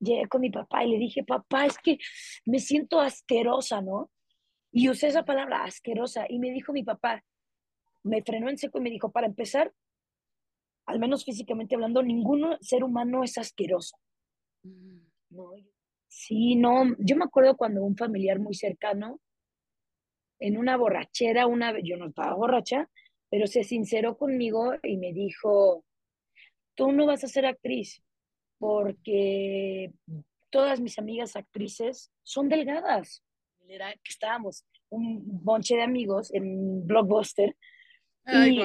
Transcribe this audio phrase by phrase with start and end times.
[0.00, 1.98] llegué con mi papá y le dije, papá, es que
[2.44, 4.10] me siento asquerosa, ¿no?
[4.70, 6.26] Y usé esa palabra, asquerosa.
[6.28, 7.24] Y me dijo mi papá,
[8.02, 9.72] me frenó en seco y me dijo, para empezar,
[10.86, 13.96] al menos físicamente hablando, ningún ser humano es asqueroso.
[14.62, 14.98] Mm.
[15.30, 15.50] No,
[16.06, 19.20] sí, no, yo me acuerdo cuando un familiar muy cercano,
[20.40, 22.88] en una borrachera, una vez, yo no estaba borracha,
[23.28, 25.84] pero se sinceró conmigo y me dijo,
[26.74, 28.02] tú no vas a ser actriz
[28.58, 29.92] porque
[30.50, 33.22] todas mis amigas actrices son delgadas.
[33.68, 37.54] Era que estábamos un bonche de amigos en Blockbuster
[38.26, 38.62] y,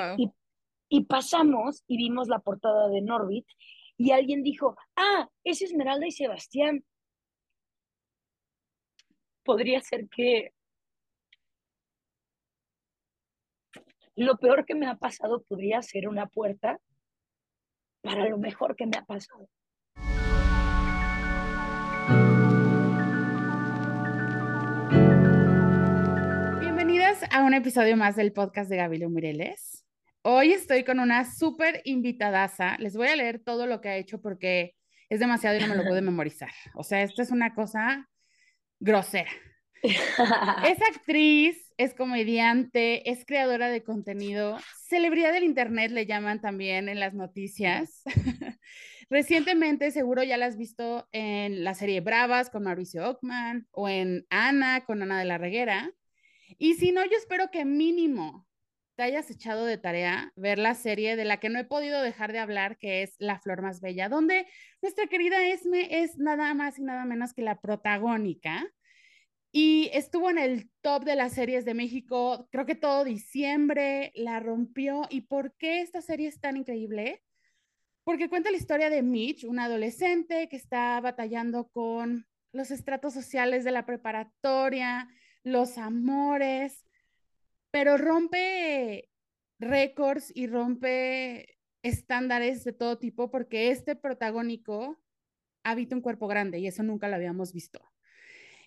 [0.89, 3.45] y, pasamos y vimos la portada de Norbit
[3.98, 6.84] y alguien dijo, ah, es Esmeralda y Sebastián.
[9.43, 10.53] Podría ser que
[14.15, 16.79] lo peor que me ha pasado podría ser una puerta
[18.01, 19.49] para lo mejor que me ha pasado.
[27.34, 29.84] A un episodio más del podcast de Gabriel Mireles.
[30.21, 32.77] Hoy estoy con una súper invitadaza.
[32.77, 34.75] Les voy a leer todo lo que ha hecho porque
[35.09, 36.51] es demasiado y no me lo puedo memorizar.
[36.75, 38.07] O sea, esto es una cosa
[38.79, 39.31] grosera.
[39.84, 46.99] es actriz, es comediante, es creadora de contenido, celebridad del Internet le llaman también en
[46.99, 48.03] las noticias.
[49.09, 54.27] Recientemente, seguro ya la has visto en la serie Bravas con Mauricio Ockman o en
[54.29, 55.91] Ana con Ana de la Reguera.
[56.57, 58.48] Y si no, yo espero que mínimo
[58.96, 62.32] te hayas echado de tarea ver la serie de la que no he podido dejar
[62.32, 64.47] de hablar, que es La Flor Más Bella, donde
[64.81, 68.63] nuestra querida Esme es nada más y nada menos que la protagónica
[69.56, 74.40] y estuvo en el top de las series de México, creo que todo diciembre, la
[74.40, 75.03] rompió.
[75.12, 77.22] ¿Y por qué esta serie es tan increíble?
[78.03, 83.63] Porque cuenta la historia de Mitch, un adolescente que está batallando con los estratos sociales
[83.63, 85.07] de la preparatoria,
[85.44, 86.86] los amores,
[87.72, 89.09] pero rompe
[89.59, 95.00] récords y rompe estándares de todo tipo porque este protagónico
[95.64, 97.82] habita un cuerpo grande y eso nunca lo habíamos visto.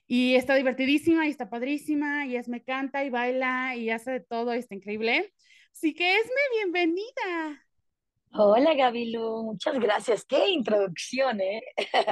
[0.06, 4.20] Y está divertidísima y está padrísima y es me canta y baila y hace de
[4.20, 5.34] todo y está increíble.
[5.72, 7.66] Así que Esme, bienvenida.
[8.32, 10.24] Hola Gabilu, muchas gracias.
[10.24, 11.62] Qué introducción, ¿eh?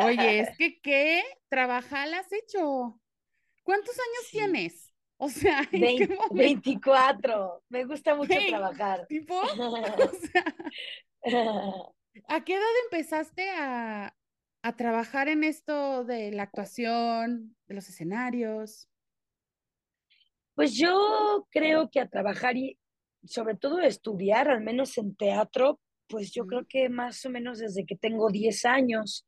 [0.04, 3.00] Oye, es que qué trabajar has hecho.
[3.64, 4.94] ¿Cuántos años tienes?
[5.16, 7.64] O sea, ¿en 24.
[7.68, 9.06] Me gusta mucho trabajar.
[9.08, 9.42] ¿Tipo?
[12.28, 14.14] ¿A qué edad empezaste a,
[14.62, 18.88] a trabajar en esto de la actuación, de los escenarios?
[20.54, 22.78] Pues yo creo que a trabajar y
[23.24, 27.86] sobre todo estudiar, al menos en teatro, pues yo creo que más o menos desde
[27.86, 29.26] que tengo 10 años,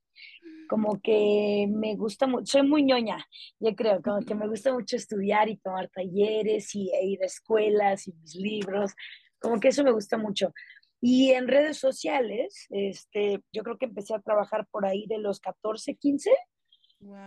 [0.69, 3.25] como que me gusta mucho, soy muy ñoña,
[3.61, 7.27] yo creo, como que me gusta mucho estudiar y tomar talleres y e ir a
[7.27, 8.93] escuelas y mis libros,
[9.41, 10.53] como que eso me gusta mucho.
[11.01, 15.41] Y en redes sociales, este, yo creo que empecé a trabajar por ahí de los
[15.41, 16.31] 14, 15,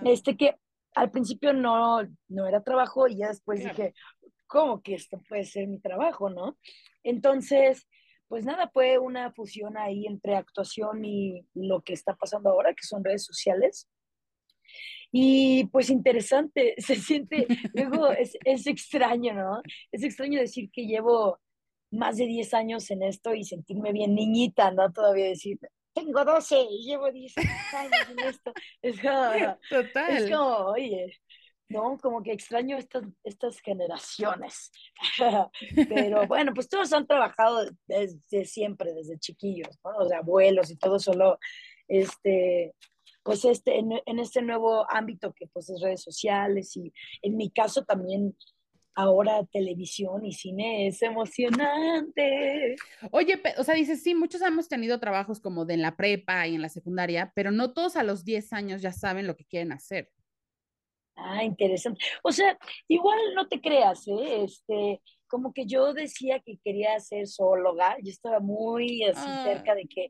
[0.06, 0.56] este que
[0.96, 3.94] al principio no, no era trabajo y ya después dije,
[4.48, 6.58] ¿cómo que esto puede ser mi trabajo, no?
[7.04, 7.88] Entonces,
[8.30, 12.86] pues nada, fue una fusión ahí entre actuación y lo que está pasando ahora, que
[12.86, 13.90] son redes sociales.
[15.12, 19.62] Y pues interesante, se siente, luego es, es extraño, ¿no?
[19.92, 21.40] Es extraño decir que llevo
[21.92, 24.92] más de 10 años en esto y sentirme bien niñita, ¿no?
[24.94, 25.58] Todavía decir,
[25.94, 28.54] tengo 12 y llevo 10 años en esto.
[28.84, 30.18] Es como, Total.
[30.18, 31.20] Es como, oye,
[31.70, 31.98] ¿no?
[31.98, 34.72] Como que extraño estas, estas generaciones.
[35.90, 40.04] Pero bueno, pues todos han trabajado desde siempre, desde chiquillos, ¿no?
[40.04, 41.40] Los abuelos y todo, solo,
[41.88, 42.74] este,
[43.24, 46.92] pues este, en, en, este nuevo ámbito que pues es redes sociales y
[47.22, 48.36] en mi caso también
[49.00, 52.76] ahora televisión y cine es emocionante.
[53.12, 56.56] Oye, o sea, dices, sí, muchos hemos tenido trabajos como de en la prepa y
[56.56, 59.72] en la secundaria, pero no todos a los 10 años ya saben lo que quieren
[59.72, 60.10] hacer.
[61.22, 62.00] Ah, interesante.
[62.24, 62.58] O sea,
[62.88, 64.44] igual no te creas, ¿eh?
[64.44, 69.44] Este, como que yo decía que quería ser zoóloga, yo estaba muy así ah.
[69.46, 70.10] cerca de que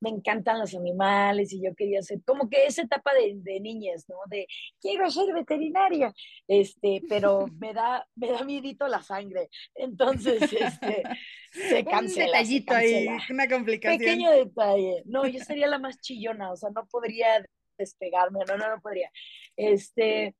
[0.00, 4.08] me encantan los animales y yo quería ser, como que esa etapa de, de niñez,
[4.08, 4.16] ¿no?
[4.26, 4.46] De
[4.80, 6.12] quiero ser veterinaria,
[6.46, 9.48] este, pero me da, me da miedito la sangre.
[9.74, 11.02] Entonces, este,
[11.50, 12.26] se cancela.
[12.26, 13.98] Un detallito ahí, una complicación.
[13.98, 15.02] Pequeño detalle.
[15.06, 17.44] No, yo sería la más chillona, o sea, no podría
[17.78, 19.10] despegarme, no, no, no podría.
[19.56, 20.36] Este,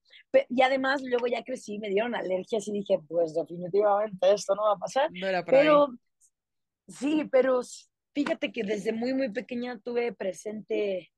[0.49, 4.73] y además luego ya crecí, me dieron alergias y dije, pues definitivamente esto no va
[4.73, 5.11] a pasar.
[5.12, 5.88] No era pero,
[6.87, 7.62] sí, pero
[8.19, 11.12] Fíjate que desde muy, muy pequeña tuve presente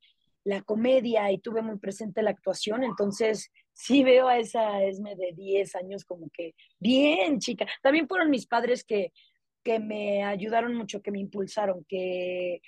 [0.45, 5.33] la comedia y tuve muy presente la actuación, entonces sí veo a esa Esme de
[5.35, 7.67] 10 años como que bien chica.
[7.83, 9.13] También fueron mis padres que,
[9.65, 12.61] que me ayudaron mucho, que me impulsaron, que,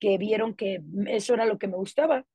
[0.00, 2.26] que vieron que eso era lo que me gustaba.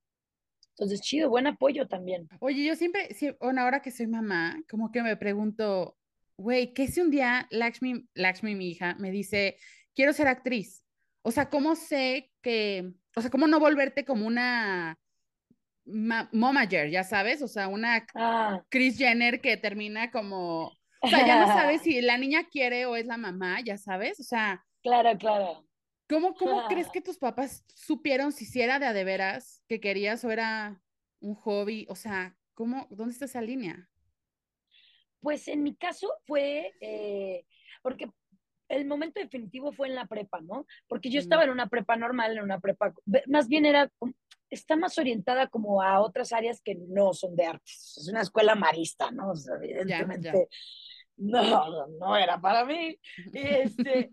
[0.77, 2.27] Entonces, chido, buen apoyo también.
[2.39, 3.07] Oye, yo siempre,
[3.39, 5.95] bueno, ahora que soy mamá, como que me pregunto,
[6.37, 9.57] güey, ¿qué si un día Lakshmi, Lakshmi, mi hija, me dice,
[9.93, 10.83] quiero ser actriz?
[11.21, 14.99] O sea, ¿cómo sé que, o sea, cómo no volverte como una
[15.85, 17.41] momager, ya sabes?
[17.41, 18.61] O sea, una ah.
[18.69, 22.97] Chris Jenner que termina como, o sea, ya no sabes si la niña quiere o
[22.97, 24.61] es la mamá, ya sabes, o sea.
[24.83, 25.64] Claro, claro.
[26.07, 30.23] ¿Cómo, cómo crees que tus papás supieron si era de a de veras que querías
[30.23, 30.81] o era
[31.19, 31.87] un hobby?
[31.89, 33.89] O sea, ¿cómo, dónde está esa línea?
[35.19, 37.45] Pues en mi caso fue, eh,
[37.81, 38.11] porque
[38.69, 40.67] el momento definitivo fue en la prepa, ¿no?
[40.87, 42.93] Porque yo estaba en una prepa normal, en una prepa,
[43.27, 43.91] más bien era,
[44.49, 47.95] está más orientada como a otras áreas que no son de artes.
[47.97, 49.33] Es una escuela marista, ¿no?
[49.61, 50.47] evidentemente,
[51.17, 52.99] no, no era para mí.
[53.33, 54.09] Este,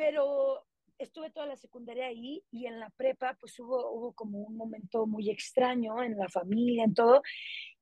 [0.00, 0.64] pero
[0.96, 5.06] estuve toda la secundaria ahí y en la prepa pues hubo, hubo como un momento
[5.06, 7.20] muy extraño en la familia, en todo,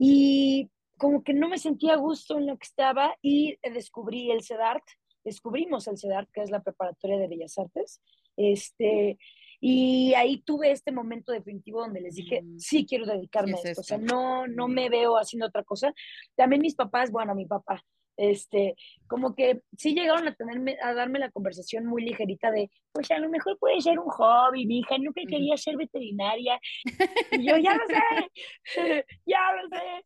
[0.01, 4.43] y como que no me sentía a gusto en lo que estaba y descubrí el
[4.43, 4.83] CEDART,
[5.25, 8.03] descubrimos el CEDART, que es la preparatoria de Bellas Artes,
[8.37, 9.17] este,
[9.61, 12.59] y ahí tuve este momento definitivo donde les dije, mm.
[12.59, 15.95] sí quiero dedicarme a esto, o sea, no, no me veo haciendo otra cosa.
[16.35, 17.81] También mis papás, bueno, mi papá,
[18.19, 18.75] este,
[19.07, 23.19] como que sí llegaron a tenerme, a darme la conversación muy ligerita de, pues a
[23.19, 26.61] lo mejor puede ser un hobby, mi hija nunca quería ser veterinaria.
[27.41, 27.97] Y yo, ya lo sé,
[29.27, 30.05] ya lo sé.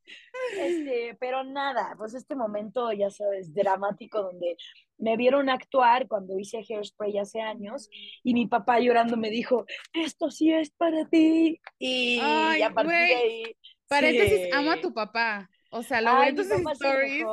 [0.59, 4.57] Este, pero nada, pues este momento, ya sabes, dramático donde
[4.99, 7.89] me vieron actuar cuando hice Hairspray hace años
[8.23, 11.61] y mi papá llorando me dijo, esto sí es para ti.
[11.79, 13.57] Y, a partir de ahí...
[13.89, 15.51] Paréntesis, amo a tu papá.
[15.71, 17.25] O sea, lo veo en tus stories.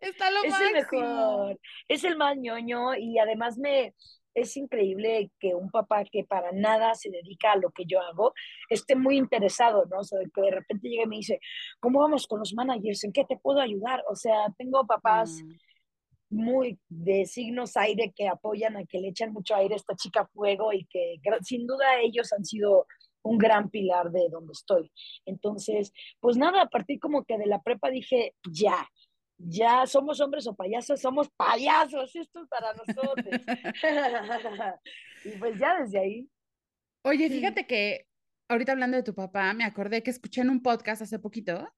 [0.00, 3.94] Está lo es el mejor, es el más ñoño y además me
[4.36, 8.34] es increíble que un papá que para nada se dedica a lo que yo hago
[8.68, 10.00] esté muy interesado, ¿no?
[10.00, 11.40] O sea, que de repente llegue y me dice,
[11.80, 13.02] ¿cómo vamos con los managers?
[13.04, 14.04] ¿En qué te puedo ayudar?
[14.10, 16.36] O sea, tengo papás mm.
[16.36, 20.26] muy de signos aire que apoyan a que le echan mucho aire a esta chica
[20.26, 22.86] fuego y que sin duda ellos han sido
[23.22, 24.92] un gran pilar de donde estoy.
[25.24, 28.86] Entonces, pues nada, a partir como que de la prepa dije, ya,
[29.38, 33.26] ya somos hombres o payasos, somos payasos, esto es para nosotros.
[35.24, 36.30] y pues ya desde ahí.
[37.02, 38.06] Oye, fíjate que
[38.48, 41.72] ahorita hablando de tu papá, me acordé que escuché en un podcast hace poquito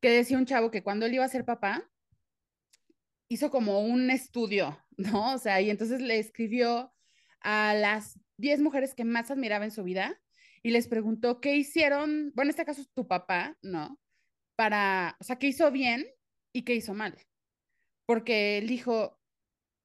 [0.00, 1.88] que decía un chavo que cuando él iba a ser papá,
[3.28, 5.34] hizo como un estudio, ¿no?
[5.34, 6.92] O sea, y entonces le escribió
[7.40, 10.20] a las 10 mujeres que más admiraba en su vida
[10.62, 13.98] y les preguntó qué hicieron, bueno, en este caso es tu papá, ¿no?
[14.56, 16.06] Para, o sea, qué hizo bien
[16.52, 17.16] y qué hizo mal.
[18.06, 19.18] Porque él dijo,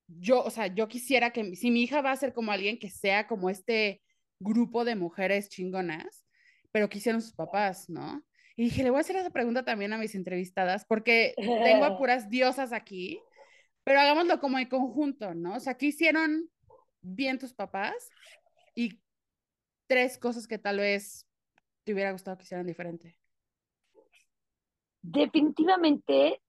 [0.08, 2.90] yo, o sea, yo quisiera que si mi hija va a ser como alguien que
[2.90, 4.02] sea como este
[4.40, 6.26] grupo de mujeres chingonas,
[6.72, 8.24] pero que hicieron sus papás, ¿no?
[8.56, 11.98] Y dije, le voy a hacer esa pregunta también a mis entrevistadas, porque tengo a
[11.98, 13.20] puras diosas aquí,
[13.84, 15.56] pero hagámoslo como en conjunto, ¿no?
[15.56, 16.50] O sea, ¿qué hicieron
[17.02, 18.10] bien tus papás?
[18.74, 19.00] Y
[19.88, 21.28] tres cosas que tal vez
[21.84, 23.18] te hubiera gustado que hicieran diferente.
[25.02, 26.42] Definitivamente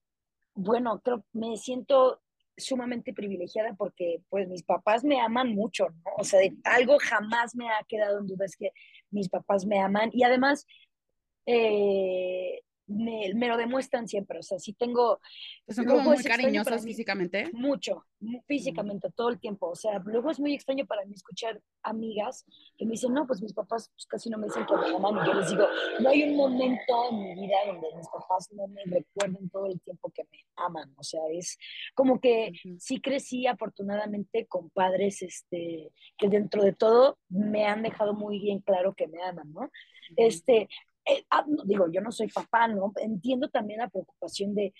[0.57, 2.21] bueno, creo me siento
[2.57, 6.11] sumamente privilegiada porque pues mis papás me aman mucho, ¿no?
[6.17, 8.71] O sea, algo jamás me ha quedado en duda es que
[9.11, 10.65] mis papás me aman y además
[11.45, 14.39] eh, me, me, lo demuestran siempre.
[14.39, 15.19] O sea, si tengo.
[15.67, 17.49] Son como muy cariñosas físicamente.
[17.53, 18.05] Mucho,
[18.47, 19.69] físicamente, todo el tiempo.
[19.69, 22.45] O sea, luego es muy extraño para mí escuchar amigas
[22.77, 25.23] que me dicen, no, pues mis papás pues, casi no me dicen que me aman.
[25.23, 25.67] Y yo les digo,
[25.99, 29.79] no hay un momento en mi vida donde mis papás no me recuerden todo el
[29.81, 30.93] tiempo que me aman.
[30.97, 31.57] O sea, es
[31.93, 38.13] como que sí crecí afortunadamente con padres este, que dentro de todo me han dejado
[38.13, 39.69] muy bien claro que me aman, ¿no?
[40.15, 40.69] Este,
[41.09, 42.91] eh, ah, digo, yo no soy papá, ¿no?
[42.97, 44.73] Entiendo también la preocupación de,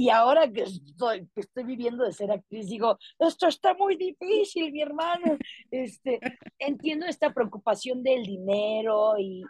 [0.00, 1.28] y ahora que estoy,
[1.64, 5.36] viviendo de ser actriz, digo, esto está muy difícil, mi hermano.
[5.70, 6.18] Este,
[6.58, 9.42] entiendo esta preocupación del dinero y,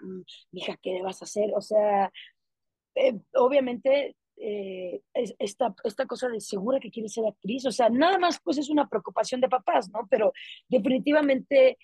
[0.52, 1.52] hija, ¿qué vas a hacer?
[1.54, 2.10] O sea,
[2.96, 8.18] eh, obviamente eh, esta, esta cosa de segura que quieres ser actriz, o sea, nada
[8.18, 10.08] más pues es una preocupación de papás, ¿no?
[10.10, 10.32] Pero
[10.68, 11.78] definitivamente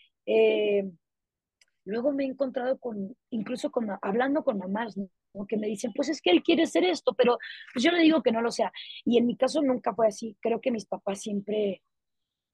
[1.86, 5.08] Luego me he encontrado con, incluso con, hablando con mamás, ¿no?
[5.48, 7.38] que me dicen, pues es que él quiere hacer esto, pero
[7.72, 8.72] pues yo le digo que no lo sea.
[9.04, 10.36] Y en mi caso nunca fue así.
[10.40, 11.82] Creo que mis papás siempre,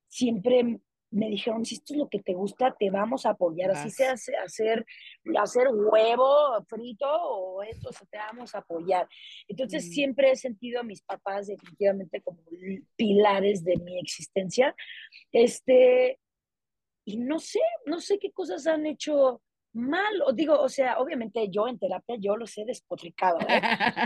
[0.08, 0.80] siempre
[1.12, 4.12] me dijeron, si esto es lo que te gusta, te vamos a apoyar, así sea
[4.12, 4.86] hacer,
[5.38, 9.06] hacer huevo frito o esto, te vamos a apoyar.
[9.46, 9.90] Entonces mm.
[9.90, 12.38] siempre he sentido a mis papás definitivamente como
[12.96, 14.74] pilares de mi existencia.
[15.30, 16.18] Este,
[17.04, 19.42] y no sé, no sé qué cosas han hecho
[19.74, 23.38] mal, o digo, o sea, obviamente yo en terapia yo los he despotricado.
[23.48, 23.60] ¿eh?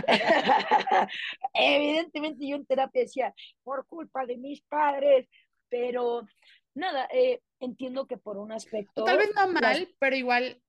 [1.53, 5.27] Evidentemente yo en terapia decía, por culpa de mis padres,
[5.69, 6.25] pero
[6.73, 9.03] nada, eh, entiendo que por un aspecto...
[9.03, 10.61] Tal vez no mal, pero igual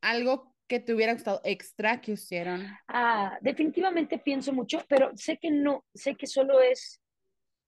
[0.00, 2.64] algo que te hubiera gustado extra que hicieron.
[2.86, 7.00] Ah, definitivamente pienso mucho, pero sé que no, sé que solo es...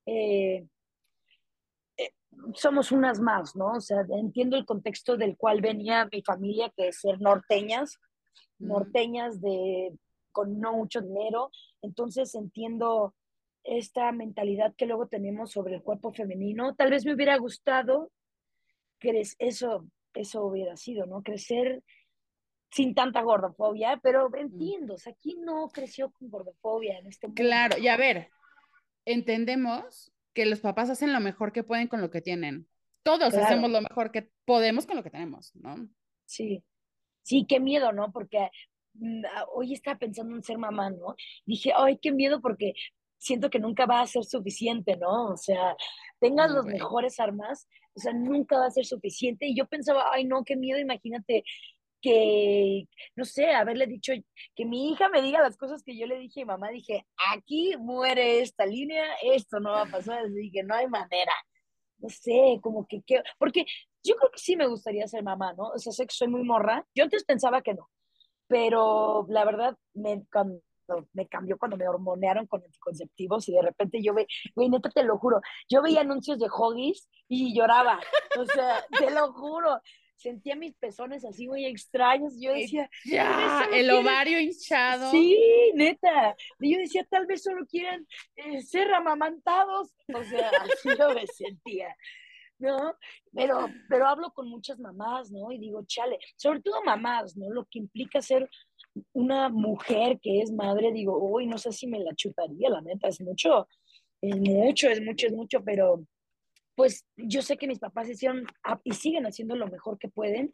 [0.06, 0.66] Eh, eh,
[2.54, 3.72] somos unas más, ¿no?
[3.72, 7.98] O sea, entiendo el contexto del cual venía mi familia, que es ser norteñas,
[8.58, 9.96] norteñas de
[10.32, 11.50] con no mucho dinero,
[11.82, 13.14] entonces entiendo
[13.64, 16.74] esta mentalidad que luego tenemos sobre el cuerpo femenino.
[16.74, 18.10] Tal vez me hubiera gustado
[18.98, 21.22] que eso, eso hubiera sido, ¿no?
[21.22, 21.82] Crecer
[22.70, 27.42] sin tanta gordofobia, pero entiendo, o sea, aquí no creció con gordofobia en este momento.
[27.42, 28.30] Claro, y a ver,
[29.04, 32.68] entendemos que los papás hacen lo mejor que pueden con lo que tienen.
[33.02, 35.88] Todos hacemos lo mejor que podemos con lo que tenemos, ¿no?
[36.24, 36.62] Sí,
[37.22, 38.12] sí, qué miedo, ¿no?
[38.12, 38.50] Porque
[38.94, 41.16] mm, ah, hoy estaba pensando en ser mamá, ¿no?
[41.44, 42.74] Dije, ay, qué miedo porque
[43.18, 45.32] siento que nunca va a ser suficiente, ¿no?
[45.32, 45.76] O sea,
[46.20, 49.46] tengas los mejores armas, o sea, nunca va a ser suficiente.
[49.46, 51.44] Y yo pensaba, ay, no, qué miedo, imagínate
[52.02, 52.84] que,
[53.16, 54.12] no sé, haberle dicho,
[54.54, 58.40] que mi hija me diga las cosas que yo le dije mamá, dije, aquí muere
[58.40, 61.32] esta línea, esto no va a pasar, así que no hay manera.
[61.98, 63.64] No sé, como que, que, porque
[64.02, 65.68] yo creo que sí me gustaría ser mamá, ¿no?
[65.68, 66.84] O sea, sé que soy muy morra.
[66.94, 67.88] Yo antes pensaba que no,
[68.48, 70.60] pero la verdad, me, cuando
[71.12, 75.04] me cambió cuando me hormonearon con anticonceptivos y de repente yo ve, güey, neta te
[75.04, 78.00] lo juro, yo veía anuncios de Hoggies y lloraba,
[78.38, 79.80] o sea, te lo juro,
[80.22, 85.10] sentía mis pezones así muy extraños, yo decía, ya, el ovario hinchado.
[85.10, 85.36] Sí,
[85.74, 91.14] neta, y yo decía, tal vez solo quieran eh, ser amamantados, o sea, así lo
[91.14, 91.94] me sentía.
[92.58, 92.94] ¿no?
[93.32, 95.50] Pero, pero hablo con muchas mamás, ¿no?
[95.50, 97.50] Y digo, chale, sobre todo mamás, ¿no?
[97.50, 98.48] Lo que implica ser
[99.12, 103.08] una mujer que es madre, digo, uy, no sé si me la chutaría, la neta,
[103.08, 103.66] es mucho,
[104.20, 106.04] es mucho, es mucho, es mucho, pero
[106.74, 108.46] pues yo sé que mis papás hicieron
[108.84, 110.50] y siguen haciendo lo mejor que pueden,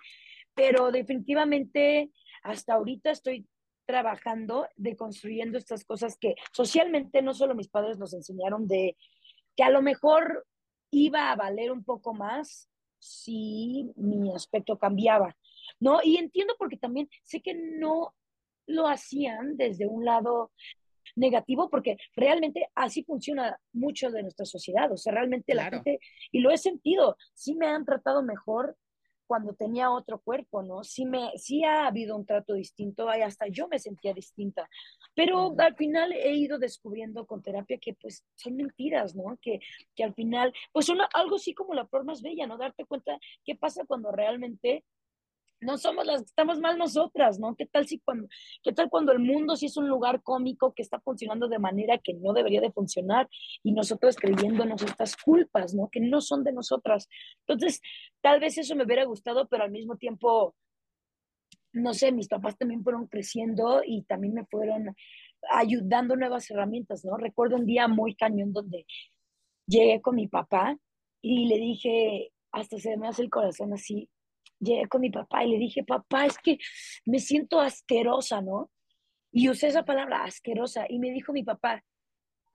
[0.54, 2.10] pero definitivamente
[2.42, 3.46] hasta ahorita estoy
[3.87, 8.96] trabajando de construyendo estas cosas que socialmente no solo mis padres nos enseñaron de
[9.56, 10.46] que a lo mejor
[10.90, 15.37] iba a valer un poco más si mi aspecto cambiaba,
[15.80, 16.00] ¿no?
[16.02, 18.14] Y entiendo porque también sé que no
[18.66, 20.52] lo hacían desde un lado
[21.18, 26.40] negativo porque realmente así funciona mucho de nuestra sociedad, o sea, realmente la gente, y
[26.40, 28.76] lo he sentido, sí me han tratado mejor
[29.26, 30.82] cuando tenía otro cuerpo, ¿no?
[30.82, 34.68] Sí, me, sí ha habido un trato distinto, hasta yo me sentía distinta,
[35.14, 39.38] pero al final he ido descubriendo con terapia que pues son mentiras, ¿no?
[39.42, 39.60] Que,
[39.94, 42.56] que al final, pues son algo así como la forma más bella, ¿no?
[42.56, 44.84] Darte cuenta qué pasa cuando realmente
[45.60, 47.54] no somos las que estamos mal nosotras, ¿no?
[47.56, 48.28] ¿Qué tal si cuando,
[48.62, 51.98] qué tal cuando el mundo sí es un lugar cómico que está funcionando de manera
[51.98, 53.28] que no debería de funcionar
[53.62, 55.88] y nosotros creyéndonos estas culpas, ¿no?
[55.90, 57.08] Que no son de nosotras.
[57.46, 57.80] Entonces,
[58.20, 60.54] tal vez eso me hubiera gustado, pero al mismo tiempo,
[61.72, 64.94] no sé, mis papás también fueron creciendo y también me fueron
[65.50, 67.16] ayudando nuevas herramientas, ¿no?
[67.16, 68.86] Recuerdo un día muy cañón donde
[69.66, 70.76] llegué con mi papá
[71.20, 74.08] y le dije, hasta se me hace el corazón así,
[74.60, 76.58] llegué con mi papá y le dije, papá, es que
[77.04, 78.70] me siento asquerosa, ¿no?
[79.30, 80.86] Y usé esa palabra, asquerosa.
[80.88, 81.84] Y me dijo mi papá,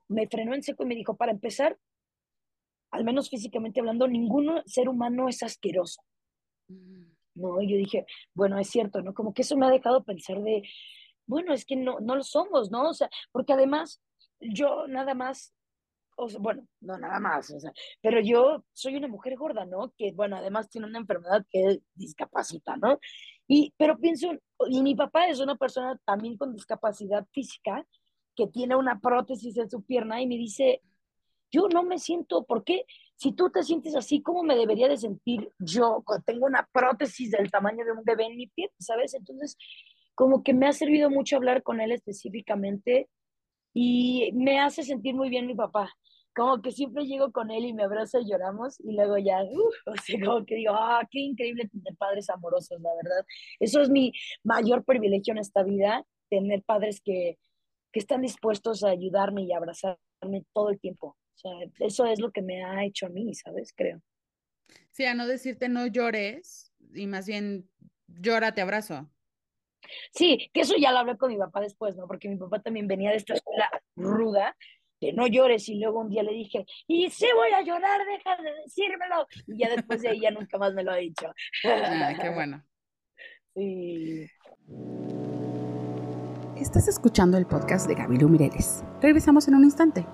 [0.08, 1.78] me frenó en seco y me dijo, para empezar,
[2.92, 6.02] al menos físicamente hablando, ningún ser humano es asqueroso.
[6.68, 7.14] Mm.
[7.36, 8.06] No, y yo dije,
[8.36, 9.14] bueno, es cierto, ¿no?
[9.14, 10.64] Como que eso me ha dejado pensar de,
[11.26, 12.90] bueno, es que no, no lo somos, ¿no?
[12.90, 14.02] O sea, porque además
[14.40, 15.54] yo nada más
[16.18, 19.94] o bueno, no nada más, o sea, pero yo soy una mujer gorda, ¿no?
[19.98, 23.00] Que, bueno, además tiene una enfermedad que discapacita, ¿no?
[23.48, 24.32] Y, pero pienso,
[24.68, 27.86] y mi papá es una persona también con discapacidad física,
[28.36, 30.82] que tiene una prótesis en su pierna y me dice,
[31.52, 32.86] yo no me siento, ¿por qué?
[33.16, 37.52] Si tú te sientes así, ¿cómo me debería de sentir yo tengo una prótesis del
[37.52, 39.14] tamaño de un bebé en mi pierna, ¿sabes?
[39.14, 39.56] Entonces,
[40.16, 43.08] como que me ha servido mucho hablar con él específicamente
[43.74, 45.92] y me hace sentir muy bien mi papá.
[46.36, 49.76] Como que siempre llego con él y me abraza y lloramos y luego ya, uff,
[49.86, 53.26] o sea, como que digo, ah, qué increíble tener padres amorosos, la verdad.
[53.60, 54.14] Eso es mi
[54.44, 57.38] mayor privilegio en esta vida, tener padres que,
[57.92, 61.16] que están dispuestos a ayudarme y abrazarme todo el tiempo.
[61.36, 63.74] O sea, eso es lo que me ha hecho a mí, ¿sabes?
[63.76, 64.02] Creo.
[64.92, 67.70] Sí, a no decirte no llores y más bien
[68.08, 69.10] llora, te abrazo.
[70.12, 72.08] Sí, que eso ya lo hablé con mi papá después, ¿no?
[72.08, 74.56] Porque mi papá también venía de esta escuela ruda,
[75.02, 78.42] de no llores, y luego un día le dije, y sí voy a llorar, deja
[78.42, 79.28] de decírmelo.
[79.48, 81.34] Y ya después de ahí ya nunca más me lo ha dicho.
[81.64, 82.64] Ay, qué bueno.
[83.56, 84.28] Sí.
[86.56, 88.84] Estás escuchando el podcast de Gabriel Mireles.
[89.02, 90.06] Regresamos en un instante.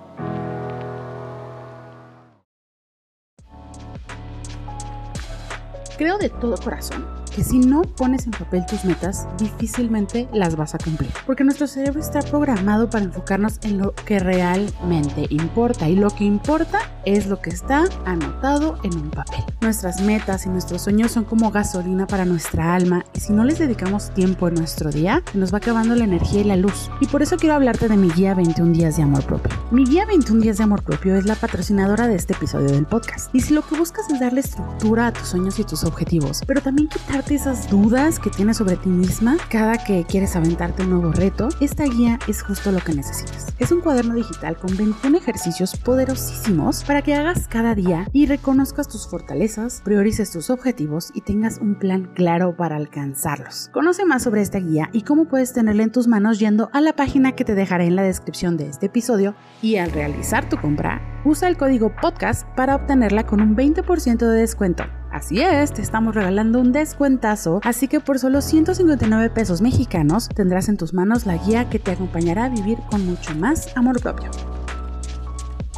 [5.98, 10.76] Creo de todo corazón que si no pones en papel tus metas, difícilmente las vas
[10.76, 11.10] a cumplir.
[11.26, 15.88] Porque nuestro cerebro está programado para enfocarnos en lo que realmente importa.
[15.88, 19.40] Y lo que importa es lo que está anotado en un papel.
[19.62, 23.06] Nuestras metas y nuestros sueños son como gasolina para nuestra alma.
[23.14, 26.44] Y si no les dedicamos tiempo en nuestro día, nos va acabando la energía y
[26.44, 26.92] la luz.
[27.00, 29.56] Y por eso quiero hablarte de mi guía 21 días de amor propio.
[29.72, 33.34] Mi guía 21 días de amor propio es la patrocinadora de este episodio del podcast.
[33.34, 36.62] Y si lo que buscas es darle estructura a tus sueños y tus objetivos, pero
[36.62, 36.90] también
[37.36, 41.84] esas dudas que tienes sobre ti misma cada que quieres aventarte un nuevo reto, esta
[41.84, 43.48] guía es justo lo que necesitas.
[43.60, 48.88] Es un cuaderno digital con 21 ejercicios poderosísimos para que hagas cada día y reconozcas
[48.88, 53.70] tus fortalezas, priorices tus objetivos y tengas un plan claro para alcanzarlos.
[53.74, 56.94] Conoce más sobre esta guía y cómo puedes tenerla en tus manos yendo a la
[56.94, 61.02] página que te dejaré en la descripción de este episodio y al realizar tu compra,
[61.26, 64.99] usa el código podcast para obtenerla con un 20% de descuento.
[65.12, 70.70] Así es, te estamos regalando un descuentazo, así que por solo 159 pesos mexicanos tendrás
[70.70, 74.30] en tus manos la guía que te acompañará a vivir con mucho más amor propio.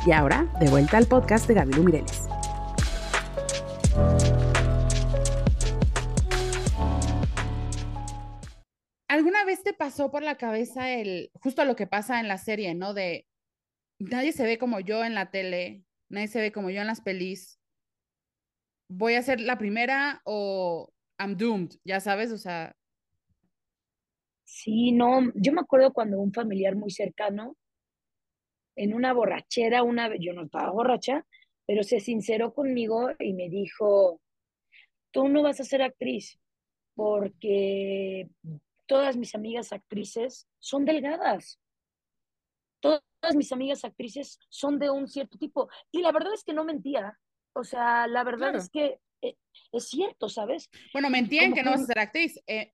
[0.06, 2.28] Y ahora, de vuelta al podcast de Gabriel Mireles.
[9.08, 12.76] ¿Alguna vez te pasó por la cabeza el justo lo que pasa en la serie,
[12.76, 12.94] ¿no?
[12.94, 13.30] De
[13.98, 17.00] nadie se ve como yo en la tele, nadie se ve como yo en las
[17.00, 17.61] pelis,
[18.92, 22.76] voy a ser la primera o I'm doomed, ya sabes, o sea.
[24.44, 27.56] Sí, no, yo me acuerdo cuando un familiar muy cercano,
[28.76, 31.26] en una borrachera, una vez, yo no estaba borracha,
[31.66, 34.22] pero se sinceró conmigo y me dijo,
[35.12, 36.40] tú no vas a ser actriz
[36.96, 38.30] porque
[38.86, 41.60] todas mis amigas actrices son delgadas.
[42.82, 45.70] Todas mis amigas actrices son de un cierto tipo.
[45.92, 47.18] Y la verdad es que no mentía.
[47.54, 49.36] O sea, la verdad es que eh,
[49.72, 50.70] es cierto, ¿sabes?
[50.94, 52.42] Bueno, me entienden que, no vas a ser actriz.
[52.48, 52.74] Eh,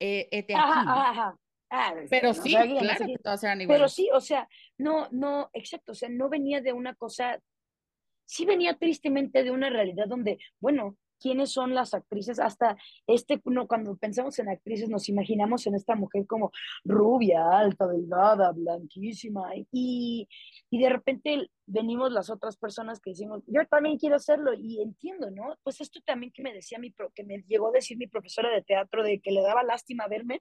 [0.00, 1.38] eh, ajá, ajá.
[1.70, 3.78] Ah, pero sí, claro que todas eran iguales.
[3.78, 7.38] Pero sí, o sea, no, no, exacto, o sea, no venía de una cosa,
[8.24, 12.76] sí venía tristemente de una realidad donde, bueno, quiénes son las actrices, hasta
[13.06, 16.50] este, no, cuando pensamos en actrices nos imaginamos en esta mujer como
[16.84, 20.28] rubia, alta, delgada, blanquísima, y,
[20.70, 25.30] y de repente venimos las otras personas que decimos, yo también quiero hacerlo, y entiendo,
[25.30, 25.56] ¿no?
[25.62, 28.62] Pues esto también que me decía mi, que me llegó a decir mi profesora de
[28.62, 30.40] teatro, de que le daba lástima verme,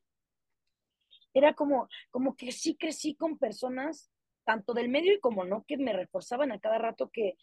[1.34, 4.12] era como, como que sí crecí con personas,
[4.46, 7.36] tanto del medio y como no, que me reforzaban a cada rato que,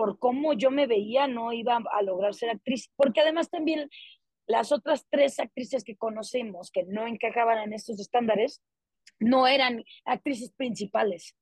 [0.00, 3.90] por cómo yo me veía, no iba a lograr ser actriz, porque además también
[4.46, 8.62] las otras tres actrices que conocemos que no encajaban en estos estándares,
[9.18, 11.36] no eran actrices principales.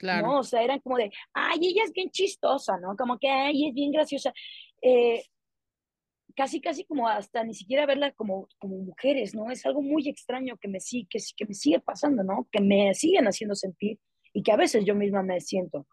[0.00, 0.26] Claro.
[0.26, 0.38] ¿no?
[0.40, 2.96] O sea, eran como de, ay, ella es bien chistosa, ¿no?
[2.96, 4.34] Como que, ay, es bien graciosa.
[4.82, 5.22] Eh,
[6.34, 9.48] casi, casi como hasta ni siquiera verla como, como mujeres, ¿no?
[9.48, 12.48] Es algo muy extraño que me, sigue, que, que me sigue pasando, ¿no?
[12.50, 14.00] Que me siguen haciendo sentir
[14.32, 15.86] y que a veces yo misma me siento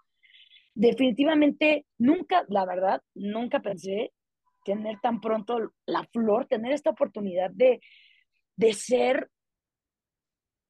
[0.79, 4.13] definitivamente nunca, la verdad, nunca pensé
[4.63, 7.81] tener tan pronto la flor, tener esta oportunidad de,
[8.55, 9.29] de ser,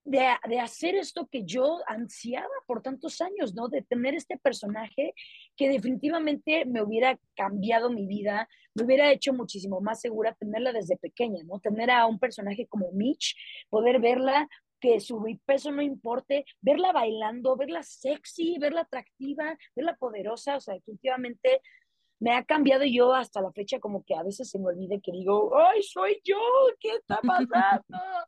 [0.04, 3.68] de, de, hacer esto que yo ansiaba por tantos años, ¿no?
[3.68, 5.14] De tener este personaje
[5.56, 10.98] que definitivamente me hubiera cambiado mi vida, me hubiera hecho muchísimo más segura tenerla desde
[10.98, 11.60] pequeña, ¿no?
[11.60, 13.36] Tener a un personaje como Mitch,
[13.70, 20.58] poder verla que su peso no importe, verla bailando, verla sexy, verla atractiva, verla poderosa,
[20.58, 21.62] o sea, definitivamente
[22.20, 25.12] me ha cambiado yo hasta la fecha como que a veces se me olvide que
[25.12, 26.38] digo, ¡ay, soy yo!
[26.80, 27.98] ¿Qué está pasando?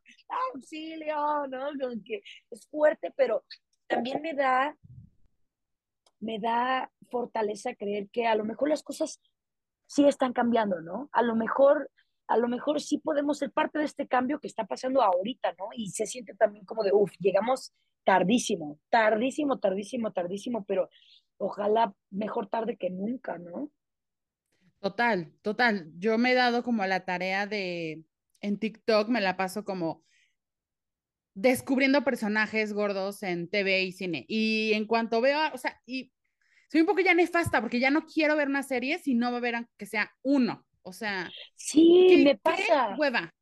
[0.54, 1.46] ¡Auxilio!
[1.48, 1.68] ¿no?
[2.04, 3.44] que es fuerte, pero
[3.86, 4.76] también me da,
[6.20, 9.20] me da fortaleza creer que a lo mejor las cosas
[9.86, 11.10] sí están cambiando, ¿no?
[11.12, 11.90] A lo mejor
[12.26, 15.66] a lo mejor sí podemos ser parte de este cambio que está pasando ahorita, ¿no?
[15.76, 17.72] Y se siente también como de, uff, llegamos
[18.04, 20.88] tardísimo, tardísimo, tardísimo, tardísimo, pero
[21.36, 23.70] ojalá mejor tarde que nunca, ¿no?
[24.80, 25.92] Total, total.
[25.98, 28.04] Yo me he dado como la tarea de,
[28.40, 30.04] en TikTok me la paso como
[31.34, 34.24] descubriendo personajes gordos en TV y cine.
[34.28, 36.12] Y en cuanto veo, o sea, y
[36.68, 39.38] soy un poco ya nefasta porque ya no quiero ver una serie si no va
[39.46, 40.66] a que sea uno.
[40.82, 42.88] O sea, sí, me pasa.
[42.90, 43.32] Qué hueva.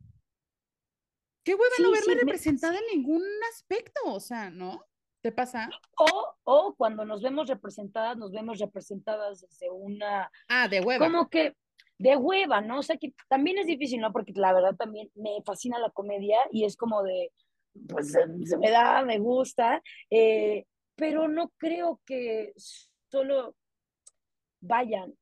[1.42, 3.22] Qué hueva no verme representada en ningún
[3.52, 4.84] aspecto, o sea, ¿no?
[5.22, 5.68] ¿Te pasa?
[5.98, 10.30] O, o cuando nos vemos representadas, nos vemos representadas desde una...
[10.48, 11.06] Ah, de hueva.
[11.06, 11.54] Como que
[11.98, 12.78] de hueva, ¿no?
[12.78, 14.10] O sea, que también es difícil, ¿no?
[14.12, 17.30] Porque la verdad también me fascina la comedia y es como de,
[17.88, 23.54] pues se me da, me gusta, eh, pero no creo que solo
[24.60, 25.14] vayan.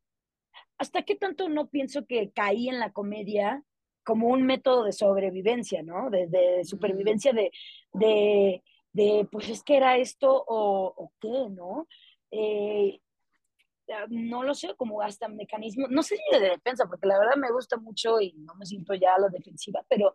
[0.79, 3.63] ¿Hasta qué tanto no pienso que caí en la comedia
[4.05, 6.09] como un método de sobrevivencia, ¿no?
[6.09, 7.51] De, supervivencia de,
[7.93, 8.63] de,
[8.93, 11.87] de, pues es que era esto o, o qué, ¿no?
[12.31, 13.01] Eh,
[14.09, 17.51] no lo sé, como hasta mecanismo, no sé si de defensa, porque la verdad me
[17.51, 20.15] gusta mucho y no me siento ya a la defensiva, pero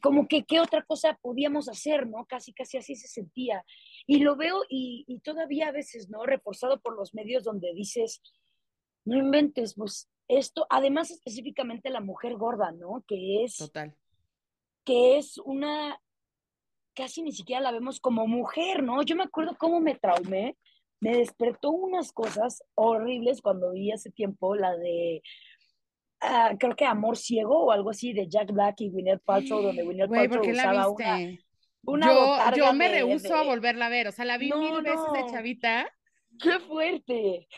[0.00, 2.26] como que qué otra cosa podíamos hacer, ¿no?
[2.26, 3.64] Casi, casi así se sentía.
[4.06, 6.24] Y lo veo y, y todavía a veces, ¿no?
[6.24, 8.22] Reforzado por los medios donde dices,
[9.08, 13.04] no inventes, pues esto, además específicamente la mujer gorda, ¿no?
[13.06, 13.56] Que es...
[13.56, 13.96] Total.
[14.84, 16.00] Que es una,
[16.94, 19.02] casi ni siquiera la vemos como mujer, ¿no?
[19.02, 20.56] Yo me acuerdo cómo me traumé,
[21.00, 25.22] me despertó unas cosas horribles cuando vi hace tiempo la de
[26.20, 29.84] Ah, creo que Amor Ciego o algo así de Jack Black y Gwyneth Paltrow, donde
[29.84, 31.38] Gwyneth Paltrow usaba una,
[31.84, 32.06] una
[32.50, 35.30] yo, yo me rehuso a volverla a ver, o sea, la vi mil veces de
[35.30, 35.88] chavita.
[36.42, 37.48] ¡Qué fuerte!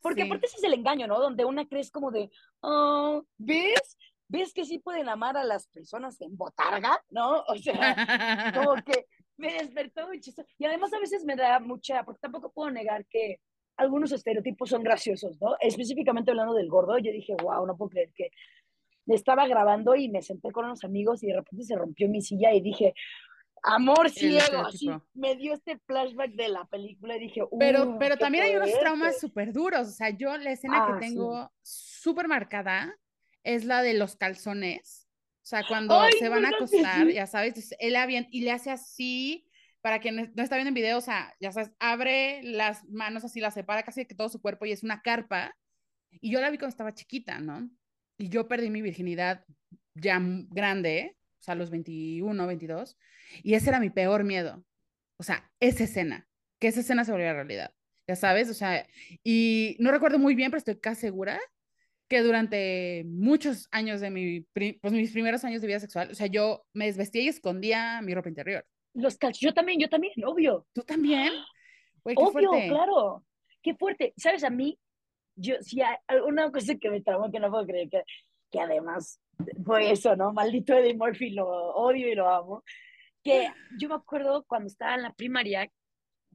[0.00, 1.20] Porque aparte ese es el engaño, ¿no?
[1.20, 3.98] Donde una crees como de, oh, ¿ves?
[4.28, 7.00] ¿Ves que sí pueden amar a las personas en botarga?
[7.10, 7.42] ¿No?
[7.48, 7.72] O sea,
[8.54, 10.46] como que me despertó muchísimo.
[10.58, 13.40] Y además a veces me da mucha, porque tampoco puedo negar que
[13.76, 15.54] algunos estereotipos son graciosos, ¿no?
[15.60, 18.30] Específicamente hablando del gordo, yo dije, wow, no puedo creer que
[19.06, 22.52] estaba grabando y me senté con unos amigos y de repente se rompió mi silla
[22.52, 22.94] y dije,
[23.62, 28.44] amor ciego, así me dio este flashback de la película y dije, pero, pero también
[28.44, 32.96] hay unos traumas súper duros, o sea, yo la escena que ah, tengo súper marcada
[33.42, 35.06] es la de los calzones,
[35.42, 39.46] o sea, cuando se van a acostar, ya sabes, él avienta y le hace así
[39.86, 43.38] para quien no está viendo en video, o sea, ya sabes, abre las manos así,
[43.38, 45.56] las separa casi que todo su cuerpo y es una carpa.
[46.10, 47.70] Y yo la vi cuando estaba chiquita, ¿no?
[48.18, 49.44] Y yo perdí mi virginidad
[49.94, 52.96] ya grande, o sea, los 21, 22.
[53.42, 54.64] Y ese era mi peor miedo.
[55.18, 57.72] O sea, esa escena, que esa escena se volviera realidad.
[58.08, 58.86] Ya sabes, o sea,
[59.24, 61.40] y no recuerdo muy bien, pero estoy casi segura
[62.08, 66.28] que durante muchos años de mi, pues mis primeros años de vida sexual, o sea,
[66.28, 68.64] yo me desvestía y escondía mi ropa interior.
[68.94, 70.66] Los yo también, yo también, obvio.
[70.72, 71.32] ¿Tú también?
[72.02, 73.24] obvio, claro.
[73.62, 74.14] Qué fuerte.
[74.16, 74.44] ¿Sabes?
[74.44, 74.78] A mí,
[75.34, 78.02] yo, si hay alguna cosa que me traumó que no puedo creer, que,
[78.50, 79.20] que además
[79.64, 80.32] fue eso, ¿no?
[80.32, 82.62] Maldito Eddie Murphy, lo odio y lo amo.
[83.22, 85.70] Que yo me acuerdo cuando estaba en la primaria,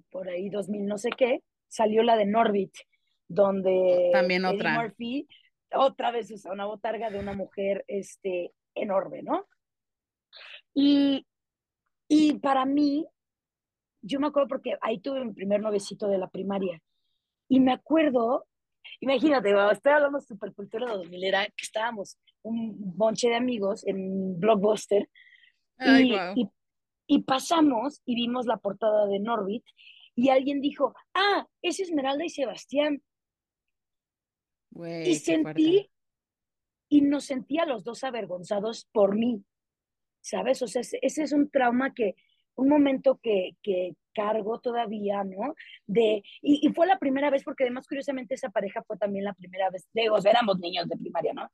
[0.09, 2.73] por ahí 2000 no sé qué, salió la de Norbit,
[3.27, 4.71] donde también otra.
[4.71, 5.27] Eddie Murphy
[5.73, 9.47] otra vez usa una botarga de una mujer este, enorme, ¿no?
[10.73, 11.25] Y
[12.13, 13.07] y para mí,
[14.01, 16.83] yo me acuerdo porque ahí tuve mi primer novecito de la primaria.
[17.47, 18.47] Y me acuerdo,
[18.99, 24.39] imagínate, estoy hablando de supercultura de 2000, era que estábamos un bonche de amigos en
[24.39, 25.09] Blockbuster.
[25.79, 26.47] y,
[27.07, 29.63] y, pasamos y vimos la portada de Norbit
[30.15, 33.01] y alguien dijo, ah, es Esmeralda y Sebastián.
[34.75, 35.89] y sentí,
[36.89, 39.43] y nos sentía los dos avergonzados por mí,
[40.21, 40.61] ¿sabes?
[40.61, 42.15] O sea, ese es un trauma que,
[42.55, 45.55] un momento que, que cargo todavía, ¿no?
[45.87, 49.33] De, y, y, fue la primera vez, porque además, curiosamente, esa pareja fue también la
[49.33, 51.49] primera vez, de, o sea, éramos niños de primaria, ¿no?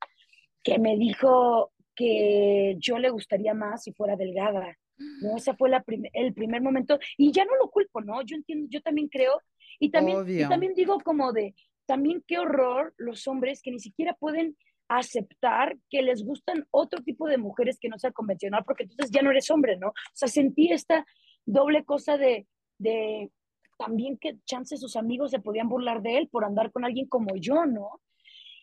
[0.63, 4.77] Que me dijo que yo le gustaría más si fuera delgada,
[5.21, 5.37] ¿no?
[5.37, 5.83] Ese fue la
[6.13, 8.21] el primer momento, y ya no lo culpo, ¿no?
[8.23, 9.41] Yo entiendo, yo también creo,
[9.79, 11.55] y también, y también digo como de,
[11.85, 14.57] también qué horror los hombres que ni siquiera pueden
[14.89, 19.21] aceptar que les gustan otro tipo de mujeres que no sea convencional, porque entonces ya
[19.21, 19.89] no eres hombre, ¿no?
[19.89, 21.05] O sea, sentí esta
[21.45, 22.47] doble cosa de,
[22.77, 23.31] de
[23.77, 27.35] también que chance sus amigos se podían burlar de él por andar con alguien como
[27.35, 28.01] yo, ¿no?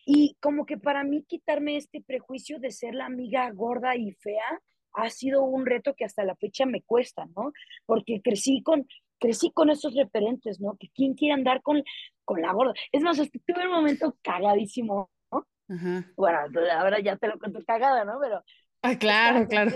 [0.05, 4.61] Y como que para mí quitarme este prejuicio de ser la amiga gorda y fea
[4.93, 7.51] ha sido un reto que hasta la fecha me cuesta, ¿no?
[7.85, 8.87] Porque crecí con,
[9.19, 10.77] crecí con esos referentes, ¿no?
[10.79, 11.83] Que quién quiere andar con,
[12.23, 12.73] con la gorda.
[12.91, 15.09] Es más, tuve un momento cagadísimo
[16.15, 16.39] bueno,
[16.73, 18.19] ahora ya te lo cuento cagada, ¿no?
[18.21, 18.43] Pero.
[18.81, 19.71] Ah, claro, claro.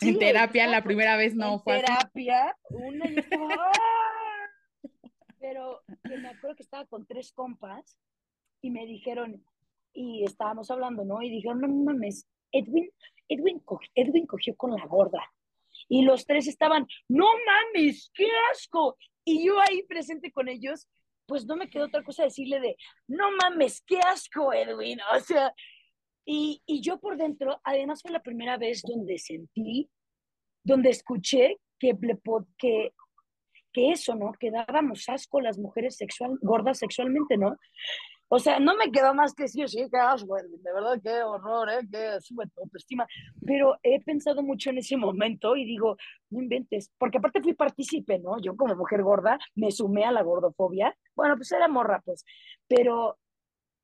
[0.00, 1.80] en terapia la primera vez no en fue.
[1.80, 3.72] terapia, una y ¡ah!
[5.38, 7.96] Pero me acuerdo que estaba con tres compas
[8.60, 9.44] y me dijeron,
[9.92, 11.22] y estábamos hablando, ¿no?
[11.22, 12.90] Y dijeron, no mames, Edwin,
[13.28, 13.62] Edwin,
[13.94, 15.22] Edwin cogió con la gorda.
[15.88, 18.96] Y los tres estaban, no mames, qué asco.
[19.24, 20.88] Y yo ahí presente con ellos,
[21.26, 22.76] pues no me quedó otra cosa decirle de,
[23.08, 24.98] no mames, qué asco, Edwin.
[25.14, 25.52] O sea,
[26.24, 29.88] y, y yo por dentro, además fue la primera vez donde sentí,
[30.62, 31.96] donde escuché que,
[32.58, 32.92] que,
[33.72, 34.32] que eso, ¿no?
[34.32, 37.56] Que dábamos asco las mujeres sexual, gordas sexualmente, ¿no?
[38.28, 41.70] O sea, no me quedó más que decir, sí, qué asco, de verdad, qué horror,
[41.70, 41.86] ¿eh?
[41.90, 43.06] qué sube tu autoestima.
[43.44, 45.96] Pero he pensado mucho en ese momento y digo,
[46.30, 48.40] no inventes, porque aparte fui partícipe, ¿no?
[48.40, 50.96] Yo como mujer gorda me sumé a la gordofobia.
[51.14, 52.24] Bueno, pues era morra, pues.
[52.66, 53.16] Pero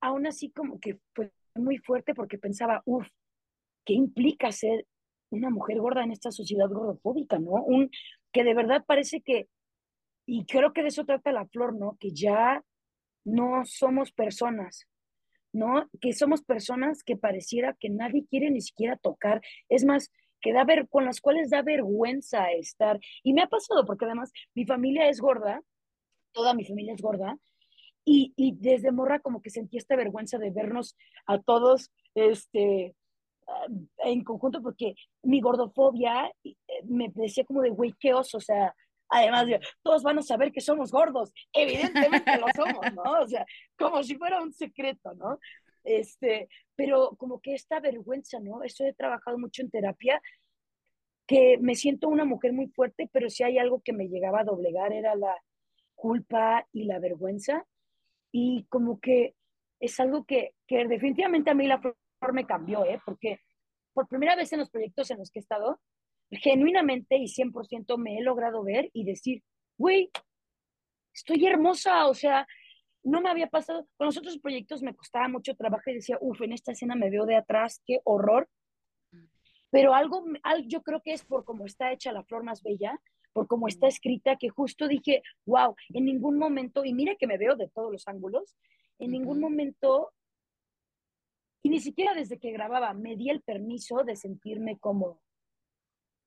[0.01, 3.07] aún así como que fue muy fuerte porque pensaba, uff,
[3.85, 4.85] ¿qué implica ser
[5.29, 7.51] una mujer gorda en esta sociedad gordofóbica, ¿no?
[7.51, 7.89] Un,
[8.33, 9.47] que de verdad parece que,
[10.25, 11.97] y creo que de eso trata la flor, ¿no?
[11.99, 12.61] Que ya
[13.25, 14.87] no somos personas,
[15.51, 15.89] ¿no?
[16.01, 19.41] Que somos personas que pareciera que nadie quiere ni siquiera tocar.
[19.69, 20.11] Es más,
[20.43, 22.99] que da ver, con las cuales da vergüenza estar.
[23.23, 25.61] Y me ha pasado, porque además mi familia es gorda,
[26.33, 27.37] toda mi familia es gorda,
[28.05, 32.93] y, y desde morra como que sentí esta vergüenza de vernos a todos, este,
[33.47, 33.67] ah,
[33.99, 38.75] en conjunto, porque mi gordofobia eh, me decía como de, güey, qué oso, o sea,
[39.13, 39.45] Además,
[39.83, 41.31] todos van a saber que somos gordos.
[41.53, 43.21] Evidentemente lo somos, ¿no?
[43.21, 43.45] O sea,
[43.77, 45.37] como si fuera un secreto, ¿no?
[45.83, 48.63] Este, pero como que esta vergüenza, ¿no?
[48.63, 50.19] Eso he trabajado mucho en terapia,
[51.27, 54.45] que me siento una mujer muy fuerte, pero si hay algo que me llegaba a
[54.45, 55.37] doblegar era la
[55.93, 57.67] culpa y la vergüenza.
[58.31, 59.35] Y como que
[59.79, 61.95] es algo que, que definitivamente a mí la flor
[62.33, 62.99] me cambió, ¿eh?
[63.05, 63.39] Porque
[63.93, 65.79] por primera vez en los proyectos en los que he estado,
[66.41, 69.43] genuinamente y 100% me he logrado ver y decir,
[69.77, 70.09] güey,
[71.13, 72.47] estoy hermosa, o sea,
[73.03, 76.41] no me había pasado, con los otros proyectos me costaba mucho trabajo y decía, uff,
[76.41, 78.49] en esta escena me veo de atrás, qué horror.
[79.69, 80.23] Pero algo,
[80.67, 82.99] yo creo que es por cómo está hecha la flor más bella,
[83.33, 87.37] por cómo está escrita, que justo dije, wow, en ningún momento, y mira que me
[87.37, 88.55] veo de todos los ángulos,
[88.99, 90.13] en ningún momento,
[91.63, 94.77] y ni siquiera desde que grababa, me di el permiso de sentirme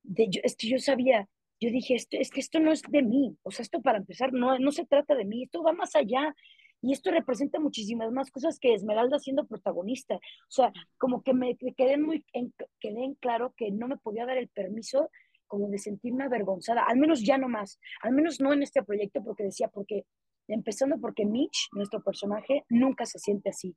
[0.07, 1.29] como, yo, es que yo sabía,
[1.61, 4.33] yo dije, esto, es que esto no es de mí, o sea, esto para empezar
[4.33, 6.35] no, no se trata de mí, esto va más allá.
[6.83, 10.16] Y esto representa muchísimas más cosas que Esmeralda siendo protagonista.
[10.16, 14.27] O sea, como que me quedé muy en, quedé en claro que no me podía
[14.27, 15.11] dar el permiso
[15.47, 19.23] como de sentirme avergonzada, al menos ya no más, al menos no en este proyecto,
[19.25, 20.05] porque decía, porque
[20.49, 23.75] empezando porque Mitch, nuestro personaje, nunca se siente así.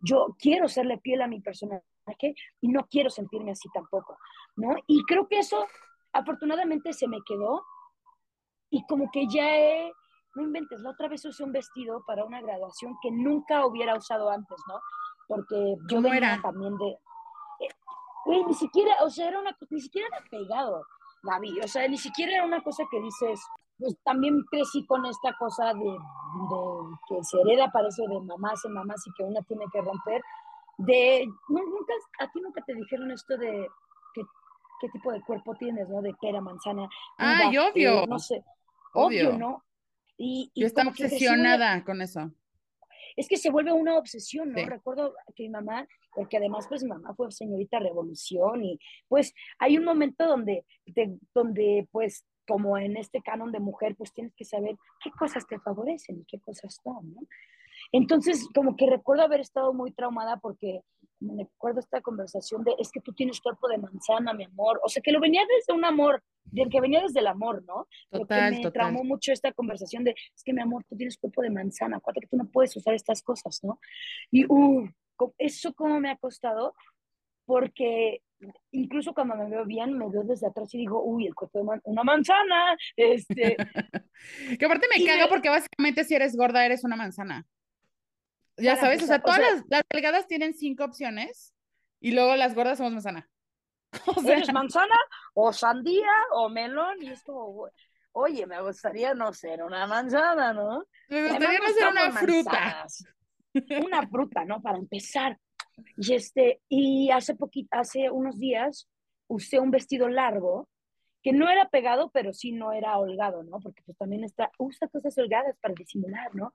[0.00, 1.84] Yo quiero serle fiel a mi personaje
[2.60, 4.16] y no quiero sentirme así tampoco,
[4.56, 4.74] ¿no?
[4.86, 5.66] Y creo que eso
[6.12, 7.64] afortunadamente se me quedó
[8.70, 9.92] y como que ya he,
[10.34, 14.30] no inventes, la otra vez usé un vestido para una graduación que nunca hubiera usado
[14.30, 14.80] antes, ¿no?
[15.26, 16.98] Porque yo venía también de,
[17.60, 20.84] eh, ni siquiera, o sea, era una, ni siquiera era pegado,
[21.22, 23.40] Gaby, o sea, ni siquiera era una cosa que dices,
[23.78, 25.98] pues también crecí con esta cosa de, de
[27.08, 30.22] que se hereda, parece de mamás en mamás y que una tiene que romper,
[30.86, 33.68] de, nunca, a ti nunca te dijeron esto de
[34.14, 34.22] qué,
[34.80, 36.02] qué tipo de cuerpo tienes, ¿no?
[36.02, 36.88] De pera, manzana.
[37.18, 38.06] Ah, obvio.
[38.06, 38.42] no sé,
[38.94, 39.64] obvio, ¿no?
[40.16, 42.30] Y, y Yo estaba obsesionada con eso.
[43.16, 44.64] Es que se vuelve una obsesión, ¿no?
[44.66, 49.76] Recuerdo que mi mamá, porque además pues mi mamá fue señorita revolución y pues hay
[49.76, 50.64] un momento donde,
[51.34, 55.58] donde pues como en este canon de mujer, pues tienes que saber qué cosas te
[55.58, 57.20] favorecen y qué cosas no, ¿no?
[57.92, 60.82] Entonces, como que recuerdo haber estado muy traumada porque
[61.20, 64.80] me acuerdo esta conversación de, es que tú tienes cuerpo de manzana, mi amor.
[64.84, 67.86] O sea, que lo venía desde un amor, del que venía desde el amor, ¿no?
[68.10, 68.72] Total, me total.
[68.72, 72.22] traumó mucho esta conversación de, es que mi amor, tú tienes cuerpo de manzana, acuérdate
[72.22, 73.78] que tú no puedes usar estas cosas, ¿no?
[74.30, 74.88] Y, uh,
[75.36, 76.74] eso como me ha costado,
[77.44, 78.22] porque
[78.70, 81.80] incluso cuando me veo bien, me veo desde atrás y digo, uy, el cuerpo de
[81.84, 83.56] una manzana, este...
[84.58, 87.46] que aparte me caga porque básicamente si eres gorda eres una manzana.
[88.60, 91.54] Ya sabes, o sea, todas las, las, delgadas tienen cinco opciones
[92.00, 93.28] y luego las gordas somos manzana.
[94.16, 94.94] O sea, ¿Eres manzana
[95.34, 97.02] o sandía o melón?
[97.02, 97.68] Y es como,
[98.12, 100.84] oye, me gustaría no ser una manzana, ¿no?
[101.08, 102.86] Me gustaría no ser una fruta.
[103.84, 104.62] Una fruta, ¿no?
[104.62, 105.36] Para empezar.
[105.96, 108.88] Y, este, y hace, poquito, hace unos días
[109.26, 110.68] usé un vestido largo
[111.20, 113.58] que no era pegado, pero sí no era holgado, ¿no?
[113.58, 116.52] Porque pues también está, usa cosas holgadas para disimular, ¿no?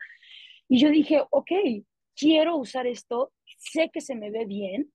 [0.67, 1.51] Y yo dije, ok,
[2.15, 4.91] quiero usar esto, sé que se me ve bien,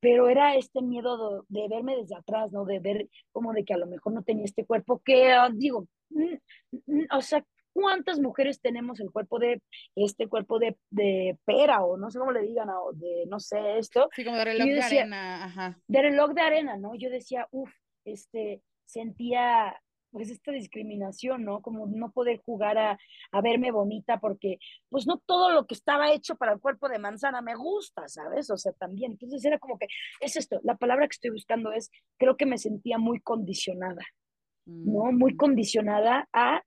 [0.00, 2.64] pero era este miedo de, verme desde atrás, ¿no?
[2.64, 5.86] De ver como de que a lo mejor no tenía este cuerpo, que ah, digo,
[7.12, 9.62] o sea, ¿cuántas mujeres tenemos el cuerpo de,
[9.94, 13.78] este cuerpo de, de pera o no sé cómo le digan, o de, no sé,
[13.78, 14.08] esto?
[14.12, 15.78] Sí, como de reloj de arena, ajá.
[15.86, 16.94] De reloj de arena, ¿no?
[16.96, 17.72] Yo decía, uff,
[18.04, 19.80] este, sentía
[20.12, 21.62] pues esta discriminación, ¿no?
[21.62, 22.98] Como no poder jugar a,
[23.32, 24.58] a, verme bonita porque
[24.90, 28.50] pues no todo lo que estaba hecho para el cuerpo de manzana me gusta, ¿sabes?
[28.50, 29.12] O sea, también.
[29.12, 29.86] Entonces era como que,
[30.20, 34.04] es esto, la palabra que estoy buscando es, creo que me sentía muy condicionada,
[34.66, 35.10] ¿no?
[35.12, 35.36] Muy mm.
[35.36, 36.62] condicionada a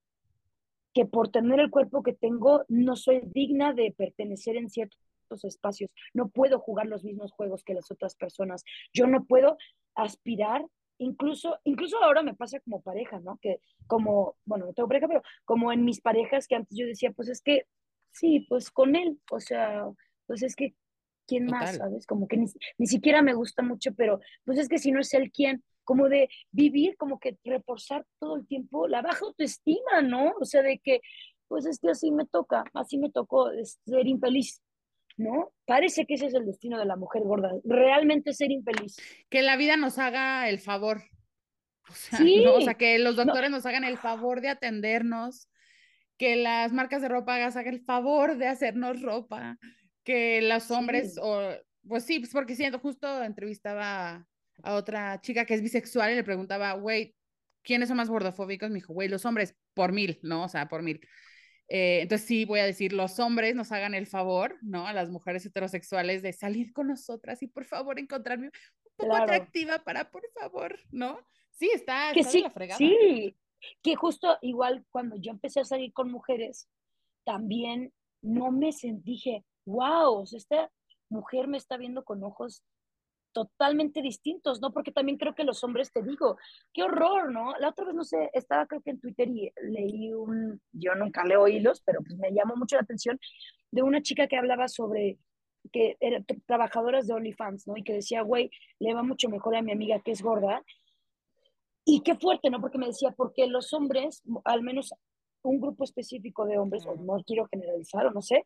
[0.94, 5.00] que por tener el cuerpo que tengo no soy digna de pertenecer en ciertos
[5.44, 9.58] espacios, no puedo jugar los mismos juegos que las otras personas, yo no puedo
[9.94, 10.66] aspirar
[10.98, 13.38] incluso, incluso ahora me pasa como pareja, ¿no?
[13.42, 17.12] Que como, bueno, no tengo pareja, pero como en mis parejas que antes yo decía,
[17.12, 17.66] pues es que,
[18.12, 19.86] sí, pues con él, o sea,
[20.26, 20.76] pues es que,
[21.28, 22.06] ¿quién más, sabes?
[22.06, 22.46] Como que ni,
[22.78, 25.64] ni, siquiera me gusta mucho, pero pues es que si no es él, ¿quién?
[25.84, 30.34] Como de vivir, como que reforzar todo el tiempo la baja autoestima, ¿no?
[30.40, 31.02] O sea, de que,
[31.48, 34.62] pues es que así me toca, así me tocó ser infeliz,
[35.17, 35.51] ¿no?
[35.65, 38.97] Parece que ese es el destino de la mujer gorda, realmente ser infeliz.
[39.30, 41.04] Que la vida nos haga el favor.
[41.88, 42.43] O sea, sí.
[42.47, 45.49] o sea que los doctores nos hagan el favor de atendernos,
[46.17, 49.58] que las marcas de ropa hagan el favor de hacernos ropa,
[50.04, 51.51] que los hombres, o,
[51.88, 54.25] pues sí, pues porque siento, justo entrevistaba
[54.63, 57.15] a otra chica que es bisexual y le preguntaba, güey,
[57.63, 58.69] ¿quiénes son más gordofóbicos?
[58.69, 60.45] Me dijo, güey, los hombres por mil, ¿no?
[60.45, 61.01] O sea, por mil.
[61.67, 64.88] Eh, entonces sí voy a decir, los hombres nos hagan el favor, ¿no?
[64.88, 68.51] A las mujeres heterosexuales de salir con nosotras y por favor encontrarme un
[68.97, 71.19] poco atractiva para, por favor, ¿no?
[71.51, 72.78] Sí, está, que sí, la fregada.
[72.78, 73.36] Sí,
[73.82, 76.69] que justo igual cuando yo empecé a salir con mujeres,
[77.23, 80.71] también no me sentí, dije, wow, esta
[81.10, 82.63] mujer me está viendo con ojos
[83.36, 84.71] totalmente distintos, ¿no?
[84.71, 86.38] Porque también creo que los hombres, te digo,
[86.74, 87.54] qué horror, ¿no?
[87.60, 91.26] La otra vez, no sé, estaba creo que en Twitter y leí un, yo nunca
[91.26, 93.19] leo hilos, pero pues me llamó mucho la atención,
[93.71, 95.19] de una chica que hablaba sobre
[95.74, 97.76] que eran trabajadoras de OnlyFans, ¿no?
[97.76, 100.63] Y que decía, güey, le va mucho mejor a mi amiga que es gorda.
[101.84, 102.62] Y qué fuerte, ¿no?
[102.62, 104.93] Porque me decía, porque los hombres, al menos
[105.41, 108.45] un grupo específico de hombres, o no quiero generalizar o no sé,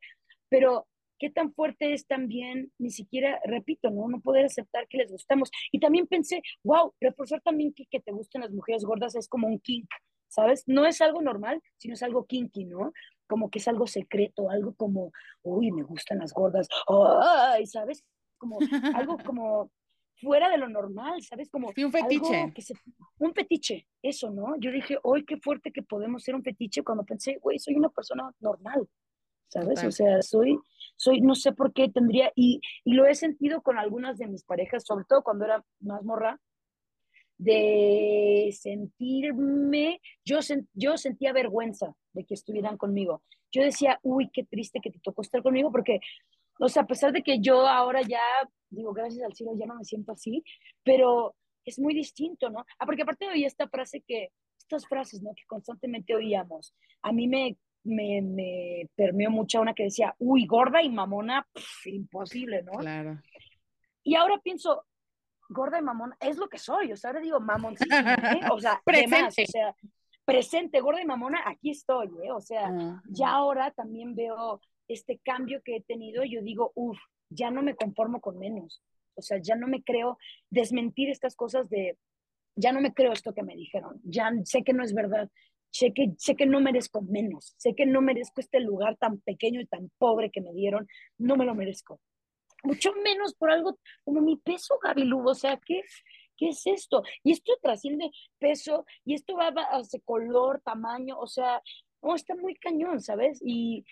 [0.49, 0.87] pero
[1.19, 4.07] qué tan fuerte es también, ni siquiera, repito, ¿no?
[4.07, 5.51] No poder aceptar que les gustamos.
[5.71, 9.47] Y también pensé, wow, reforzar también que, que te gusten las mujeres gordas es como
[9.47, 9.89] un kink,
[10.29, 10.63] ¿sabes?
[10.67, 12.93] No es algo normal, sino es algo kinky, ¿no?
[13.27, 15.11] Como que es algo secreto, algo como,
[15.43, 18.03] uy, me gustan las gordas, ay, ¿sabes?
[18.37, 18.57] Como
[18.95, 19.71] algo como
[20.21, 21.49] fuera de lo normal, ¿sabes?
[21.49, 22.53] Como un fetiche.
[23.19, 24.55] un fetiche, eso, ¿no?
[24.59, 27.89] Yo dije, uy, qué fuerte que podemos ser un fetiche cuando pensé, güey, soy una
[27.89, 28.87] persona normal,
[29.49, 29.83] ¿sabes?
[29.83, 30.57] O sea, soy,
[30.95, 34.43] soy, no sé por qué tendría, y, y, lo he sentido con algunas de mis
[34.43, 36.39] parejas, sobre todo cuando era más morra,
[37.37, 40.39] de sentirme, yo,
[40.73, 43.23] yo sentía vergüenza de que estuvieran conmigo.
[43.51, 45.99] Yo decía, uy, qué triste que te tocó estar conmigo, porque,
[46.59, 48.21] o sea, a pesar de que yo ahora ya,
[48.69, 50.43] digo, gracias al cielo, ya no me siento así,
[50.83, 51.35] pero
[51.65, 52.65] es muy distinto, ¿no?
[52.77, 55.33] Ah, porque aparte oí esta frase que, estas frases, ¿no?
[55.33, 56.75] Que constantemente oíamos.
[57.01, 61.47] A mí me me, me permeó mucho una que decía, uy, gorda y mamona,
[61.85, 62.73] imposible, ¿no?
[62.73, 63.19] Claro.
[64.03, 64.85] Y ahora pienso,
[65.49, 68.39] gorda y mamona, es lo que soy, o sea, ahora digo mamoncísima, ¿eh?
[68.51, 69.43] O sea, presente.
[69.43, 69.75] o sea,
[70.25, 72.31] presente, gorda y mamona, aquí estoy, ¿eh?
[72.31, 76.97] O sea, ya ahora también veo este cambio que he tenido y yo digo, uff,
[77.29, 78.81] ya no me conformo con menos.
[79.15, 80.17] O sea, ya no me creo
[80.49, 81.97] desmentir estas cosas de,
[82.55, 85.29] ya no me creo esto que me dijeron, ya sé que no es verdad,
[85.71, 89.61] sé que, sé que no merezco menos, sé que no merezco este lugar tan pequeño
[89.61, 91.99] y tan pobre que me dieron, no me lo merezco.
[92.63, 95.81] Mucho menos por algo como mi peso, Gaby o sea, ¿qué,
[96.35, 97.03] ¿qué es esto?
[97.23, 101.61] Y esto trasciende peso, y esto va a color, tamaño, o sea,
[102.01, 103.39] no, está muy cañón, ¿sabes?
[103.41, 103.85] Y,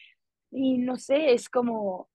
[0.51, 2.09] y no sé, es como,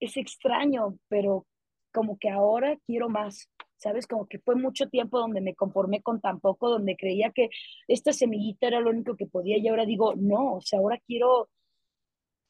[0.00, 1.46] es extraño, pero
[1.92, 3.48] como que ahora quiero más,
[3.84, 4.06] ¿sabes?
[4.06, 7.50] Como que fue mucho tiempo donde me conformé con tan poco, donde creía que
[7.86, 11.50] esta semillita era lo único que podía y ahora digo, no, o sea, ahora quiero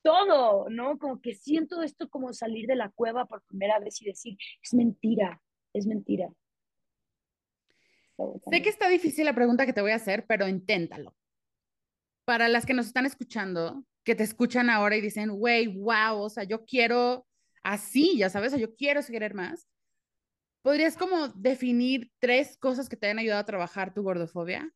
[0.02, 0.96] todo, ¿no?
[0.98, 4.74] Como que siento esto como salir de la cueva por primera vez y decir, es
[4.74, 5.42] mentira,
[5.72, 6.32] es mentira.
[8.48, 11.16] Sé que está difícil la pregunta que te voy a hacer, pero inténtalo.
[12.24, 16.30] Para las que nos están escuchando, que te escuchan ahora y dicen, güey, wow, o
[16.30, 17.26] sea, yo quiero
[17.64, 19.66] así, ya sabes, o yo quiero seguir más.
[20.64, 24.72] ¿Podrías como definir tres cosas que te hayan ayudado a trabajar tu gordofobia?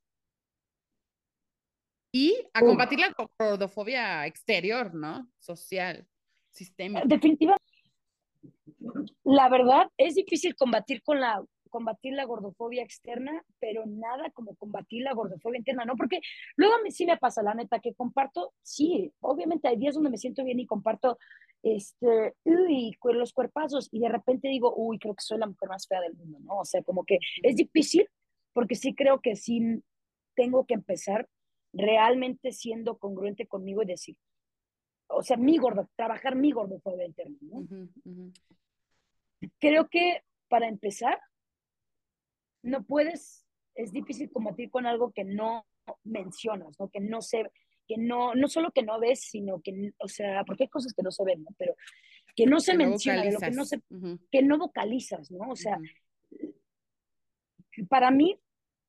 [2.12, 5.26] Y a combatir la gordofobia exterior, ¿no?
[5.38, 6.06] Social,
[6.50, 7.06] sistémica.
[7.06, 7.64] Definitivamente.
[9.24, 15.02] La verdad, es difícil combatir con la combatir la gordofobia externa, pero nada como combatir
[15.02, 15.96] la gordofobia interna, ¿no?
[15.96, 16.20] Porque
[16.56, 20.10] luego a mí sí me pasa, la neta, que comparto, sí, obviamente hay días donde
[20.10, 21.18] me siento bien y comparto,
[21.62, 25.86] este, uy, los cuerpazos, y de repente digo, uy, creo que soy la mujer más
[25.86, 26.58] fea del mundo, ¿no?
[26.58, 28.08] O sea, como que es difícil,
[28.52, 29.82] porque sí creo que sí,
[30.34, 31.28] tengo que empezar
[31.72, 34.16] realmente siendo congruente conmigo y decir,
[35.08, 37.66] o sea, mi gordo, trabajar mi gordofobia interna, ¿no?
[39.58, 41.18] Creo que para empezar,
[42.68, 45.66] no puedes, es difícil combatir con algo que no
[46.04, 46.88] mencionas, ¿no?
[46.88, 47.50] Que no se,
[47.86, 51.02] que no, no solo que no ves, sino que, o sea, porque hay cosas que
[51.02, 51.50] no se ven, ¿no?
[51.56, 51.74] Pero
[52.36, 53.82] que no se menciona, lo que no se,
[54.30, 55.50] que no vocalizas, ¿no?
[55.50, 55.80] O sea,
[57.88, 58.38] para mí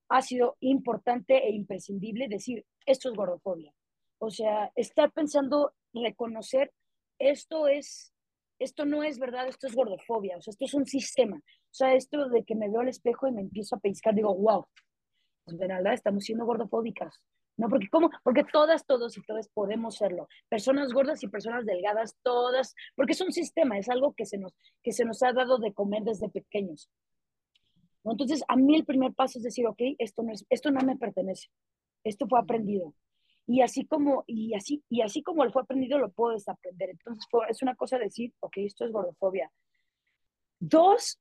[0.09, 3.73] ha sido importante e imprescindible decir, esto es gordofobia.
[4.19, 6.73] O sea, estar pensando, reconocer,
[7.19, 8.13] esto es,
[8.59, 11.37] esto no es verdad, esto es gordofobia, o sea, esto es un sistema.
[11.37, 14.35] O sea, esto de que me veo al espejo y me empiezo a pescar, digo,
[14.35, 14.65] wow,
[15.45, 17.21] pues de verdad estamos siendo gordofóbicas.
[17.59, 17.67] ¿no?
[17.67, 18.09] Porque, ¿cómo?
[18.23, 20.29] Porque todas, todos y todas podemos serlo.
[20.47, 24.53] Personas gordas y personas delgadas, todas, porque es un sistema, es algo que se nos,
[24.81, 26.89] que se nos ha dado de comer desde pequeños.
[28.05, 30.95] Entonces, a mí el primer paso es decir, ok, esto no, es, esto no me
[30.95, 31.49] pertenece,
[32.05, 32.93] esto fue aprendido.
[33.51, 36.91] Y así como, y así, y así como lo fue aprendido, lo puedo desaprender.
[36.91, 39.51] Entonces, es una cosa decir, ok, esto es gordofobia.
[40.59, 41.19] Dos,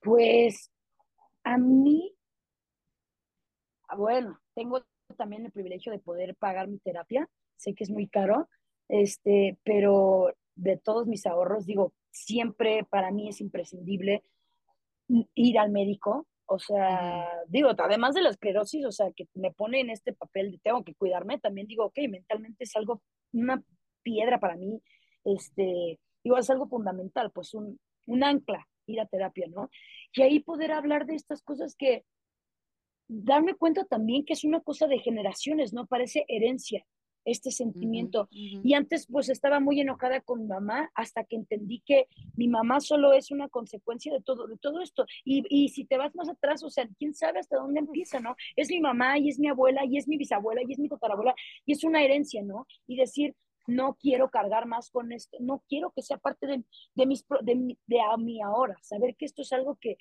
[0.00, 0.70] pues
[1.42, 2.14] a mí,
[3.96, 4.84] bueno, tengo
[5.16, 7.30] también el privilegio de poder pagar mi terapia.
[7.56, 8.50] Sé que es muy caro,
[8.88, 14.22] este, pero de todos mis ahorros, digo, siempre para mí es imprescindible
[15.08, 19.80] ir al médico, o sea, digo, además de la esclerosis, o sea, que me pone
[19.80, 23.62] en este papel de tengo que cuidarme, también digo, ok, mentalmente es algo, una
[24.02, 24.82] piedra para mí,
[25.24, 29.70] este, digo, es algo fundamental, pues un, un ancla, ir a terapia, ¿no?
[30.12, 32.04] Y ahí poder hablar de estas cosas que,
[33.06, 35.86] darme cuenta también que es una cosa de generaciones, ¿no?
[35.86, 36.84] Parece herencia
[37.24, 38.28] este sentimiento.
[38.30, 42.80] Y antes pues estaba muy enojada con mi mamá hasta que entendí que mi mamá
[42.80, 45.04] solo es una consecuencia de todo, de todo esto.
[45.24, 48.36] Y, y si te vas más atrás, o sea, quién sabe hasta dónde empieza, ¿no?
[48.56, 51.34] Es mi mamá y es mi abuela y es mi bisabuela y es mi tatarabuela
[51.64, 52.66] y es una herencia, ¿no?
[52.86, 53.34] Y decir,
[53.66, 56.64] no quiero cargar más con esto, no quiero que sea parte de,
[56.94, 59.96] de mis, de, de a mí ahora, saber que esto es algo que,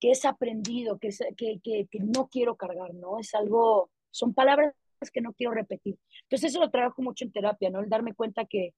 [0.00, 3.20] que es aprendido, que, que, que, que no quiero cargar, ¿no?
[3.20, 4.74] Es algo, son palabras
[5.10, 5.98] que no quiero repetir.
[6.22, 7.80] Entonces eso lo trabajo mucho en terapia, ¿no?
[7.80, 8.74] El darme cuenta que,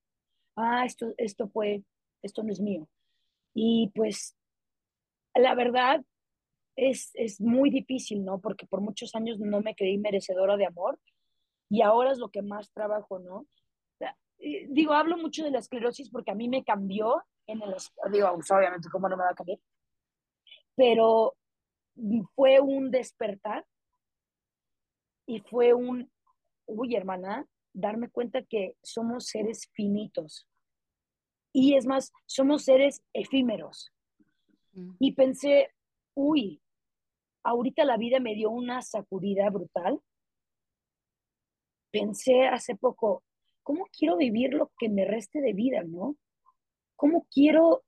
[0.56, 1.82] ah, esto, esto fue,
[2.22, 2.88] esto no es mío.
[3.54, 4.36] Y pues
[5.34, 6.04] la verdad
[6.76, 8.40] es, es muy difícil, ¿no?
[8.40, 10.98] Porque por muchos años no me creí merecedora de amor
[11.68, 13.46] y ahora es lo que más trabajo, ¿no?
[14.68, 17.74] Digo, hablo mucho de la esclerosis porque a mí me cambió en el,
[18.10, 19.58] digo, obviamente, ¿cómo no me va a cambiar?
[20.74, 21.34] Pero
[22.34, 23.64] fue un despertar
[25.26, 26.10] y fue un,
[26.66, 30.48] uy, hermana, darme cuenta que somos seres finitos.
[31.52, 33.92] Y es más, somos seres efímeros.
[34.72, 34.94] Mm.
[34.98, 35.70] Y pensé,
[36.14, 36.60] uy,
[37.44, 40.00] ahorita la vida me dio una sacudida brutal.
[41.90, 43.22] Pensé hace poco,
[43.62, 46.16] ¿cómo quiero vivir lo que me reste de vida, no?
[46.96, 47.84] ¿Cómo quiero,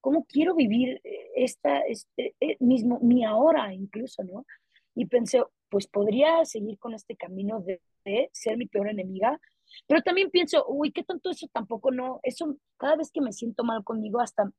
[0.00, 4.44] cómo quiero vivir eh, esta, este, eh, mismo, mi ahora incluso, no?
[4.94, 7.80] Y pensé, pues podría seguir con este camino de,
[8.32, 9.40] ser mi peor enemiga,
[9.86, 13.62] pero también pienso, uy, qué tanto eso tampoco no, eso cada vez que me siento
[13.62, 14.50] mal conmigo, hasta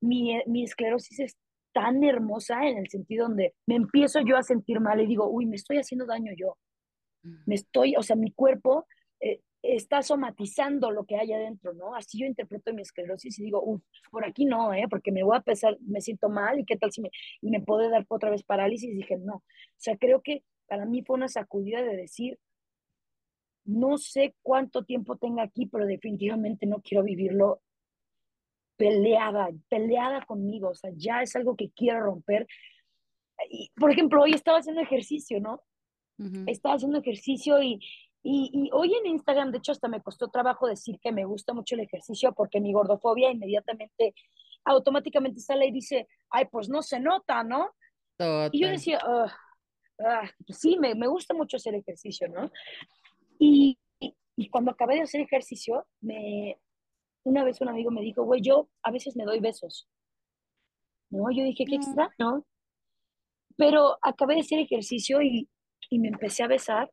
[0.00, 1.36] mi, mi esclerosis es
[1.72, 5.46] tan hermosa en el sentido donde me empiezo yo a sentir mal y digo, uy,
[5.46, 6.56] me estoy haciendo daño yo,
[7.46, 8.86] me estoy, o sea, mi cuerpo
[9.20, 11.94] eh, está somatizando lo que hay adentro, ¿no?
[11.94, 14.86] Así yo interpreto mi esclerosis y digo, uff, por aquí no, ¿eh?
[14.88, 17.10] Porque me voy a pesar, me siento mal y qué tal si me,
[17.40, 18.90] y me puede dar otra vez parálisis.
[18.90, 19.42] Y dije, no, o
[19.76, 22.38] sea, creo que para mí fue una sacudida de decir,
[23.64, 27.60] no sé cuánto tiempo tenga aquí, pero definitivamente no quiero vivirlo
[28.76, 32.46] peleada, peleada conmigo, o sea, ya es algo que quiero romper.
[33.50, 35.62] Y, por ejemplo, hoy estaba haciendo ejercicio, ¿no?
[36.46, 37.74] Estaba haciendo ejercicio y,
[38.22, 41.54] y, y, hoy en Instagram, de hecho, hasta me costó trabajo decir que me gusta
[41.54, 44.14] mucho el ejercicio porque mi gordofobia inmediatamente,
[44.64, 47.70] automáticamente sale y dice, ay, pues no se nota, ¿no?
[48.50, 48.98] Y yo decía,
[50.00, 52.50] ah, sí, me, me, gusta mucho hacer ejercicio, ¿no?
[53.38, 56.58] Y, y, cuando acabé de hacer ejercicio, me,
[57.24, 59.88] una vez un amigo me dijo, güey, yo a veces me doy besos.
[61.10, 61.30] ¿No?
[61.30, 62.44] Yo dije, qué extraño.
[63.56, 65.48] Pero acabé de hacer ejercicio y,
[65.90, 66.92] y me empecé a besar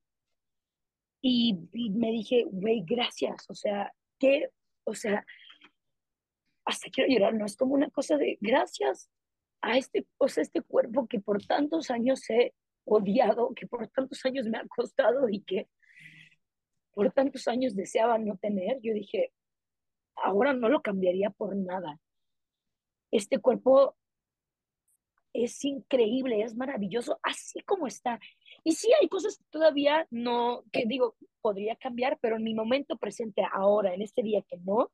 [1.27, 4.49] y, me dije, güey, gracias, o sea, que,
[4.83, 5.25] o sea,
[6.65, 9.09] hasta quiero llorar, no es como una cosa de gracias
[9.61, 12.53] a este, o sea, este cuerpo que por tantos años he
[12.85, 15.67] odiado, que por tantos años me ha costado y que
[16.93, 19.33] por tantos años deseaba no tener, yo dije,
[20.15, 21.99] ahora no lo cambiaría por nada.
[23.11, 23.95] Este cuerpo
[25.33, 28.19] es increíble, es maravilloso, así como está.
[28.63, 32.97] Y sí hay cosas que todavía no, que digo, podría cambiar, pero en mi momento
[32.97, 34.91] presente ahora, en este día que no,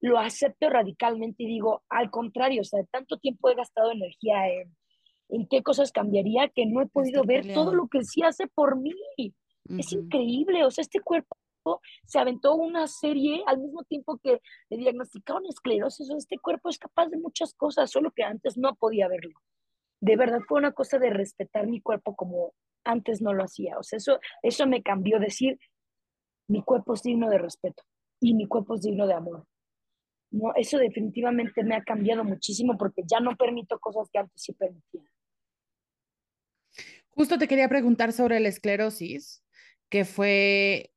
[0.00, 4.76] lo acepto radicalmente y digo, al contrario, o sea, tanto tiempo he gastado energía en,
[5.32, 8.78] en qué cosas cambiaría que no he podido ver todo lo que sí hace por
[8.78, 8.92] mí.
[9.68, 11.36] Es increíble, o sea, este cuerpo
[12.04, 16.78] se aventó una serie al mismo tiempo que le diagnosticaron esclerosis, o este cuerpo es
[16.78, 19.38] capaz de muchas cosas, solo que antes no podía verlo.
[20.00, 22.52] De verdad fue una cosa de respetar mi cuerpo como
[22.84, 25.58] antes no lo hacía, o sea, eso, eso me cambió decir,
[26.48, 27.84] mi cuerpo es digno de respeto
[28.20, 29.46] y mi cuerpo es digno de amor.
[30.32, 34.52] No, eso definitivamente me ha cambiado muchísimo porque ya no permito cosas que antes sí
[34.52, 35.11] permitía.
[37.14, 39.44] Justo te quería preguntar sobre la esclerosis,
[39.88, 40.92] que fue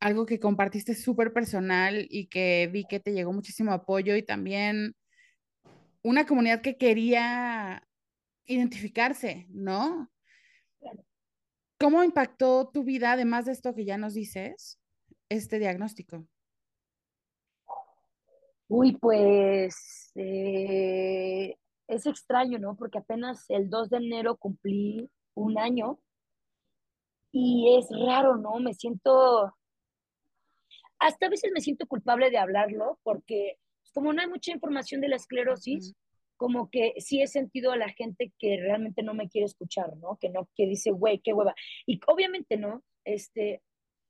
[0.00, 4.96] algo que compartiste súper personal y que vi que te llegó muchísimo apoyo y también
[6.02, 7.86] una comunidad que quería
[8.46, 10.10] identificarse, ¿no?
[11.78, 14.80] ¿Cómo impactó tu vida, además de esto que ya nos dices,
[15.28, 16.26] este diagnóstico?
[18.68, 21.56] Uy, pues eh,
[21.90, 22.76] es extraño, ¿no?
[22.76, 25.98] Porque apenas el 2 de enero cumplí un año
[27.32, 28.58] y es raro, ¿no?
[28.60, 29.52] Me siento,
[30.98, 35.00] hasta a veces me siento culpable de hablarlo porque pues, como no hay mucha información
[35.00, 35.94] de la esclerosis,
[36.36, 40.16] como que sí he sentido a la gente que realmente no me quiere escuchar, ¿no?
[40.18, 41.54] Que no, que dice, güey, qué hueva.
[41.86, 42.82] Y obviamente, ¿no?
[43.04, 43.62] Este,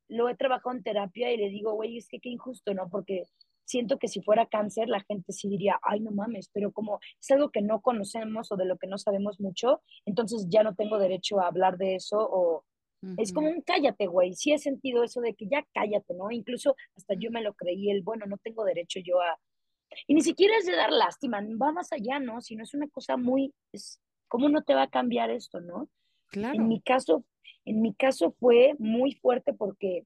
[0.09, 2.89] lo he trabajado en terapia y le digo, güey, es que qué injusto, ¿no?
[2.89, 3.25] Porque
[3.71, 7.31] siento que si fuera cáncer, la gente sí diría, ay, no mames, pero como es
[7.31, 10.99] algo que no conocemos o de lo que no sabemos mucho, entonces ya no tengo
[10.99, 12.65] derecho a hablar de eso o
[13.17, 14.35] es como un cállate, güey.
[14.35, 16.31] Sí he sentido eso de que ya cállate, ¿no?
[16.31, 19.39] Incluso hasta yo me lo creí, el bueno, no tengo derecho yo a...
[20.07, 22.43] Y ni siquiera es de dar lástima, va más allá, ¿no?
[22.43, 25.89] Sino es una cosa muy, es, ¿cómo no te va a cambiar esto, no?
[26.27, 26.55] Claro.
[26.55, 27.25] En mi caso,
[27.65, 30.05] en mi caso fue muy fuerte porque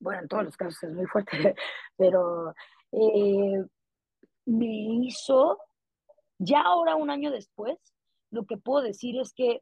[0.00, 1.30] bueno, en todos los casos es muy fuerte,
[1.96, 2.54] pero
[2.92, 3.64] eh,
[4.46, 5.58] me hizo,
[6.38, 7.78] ya ahora un año después,
[8.30, 9.60] lo que puedo decir es que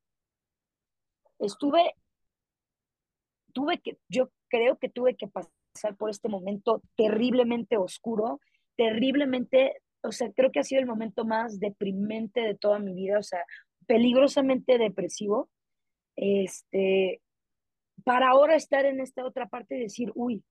[1.38, 1.94] estuve,
[3.52, 8.40] tuve que, yo creo que tuve que pasar por este momento terriblemente oscuro,
[8.76, 13.18] terriblemente, o sea, creo que ha sido el momento más deprimente de toda mi vida,
[13.18, 13.44] o sea,
[13.86, 15.48] peligrosamente depresivo.
[16.14, 17.20] Este,
[18.04, 20.42] para ahora estar en esta otra parte y decir, uy,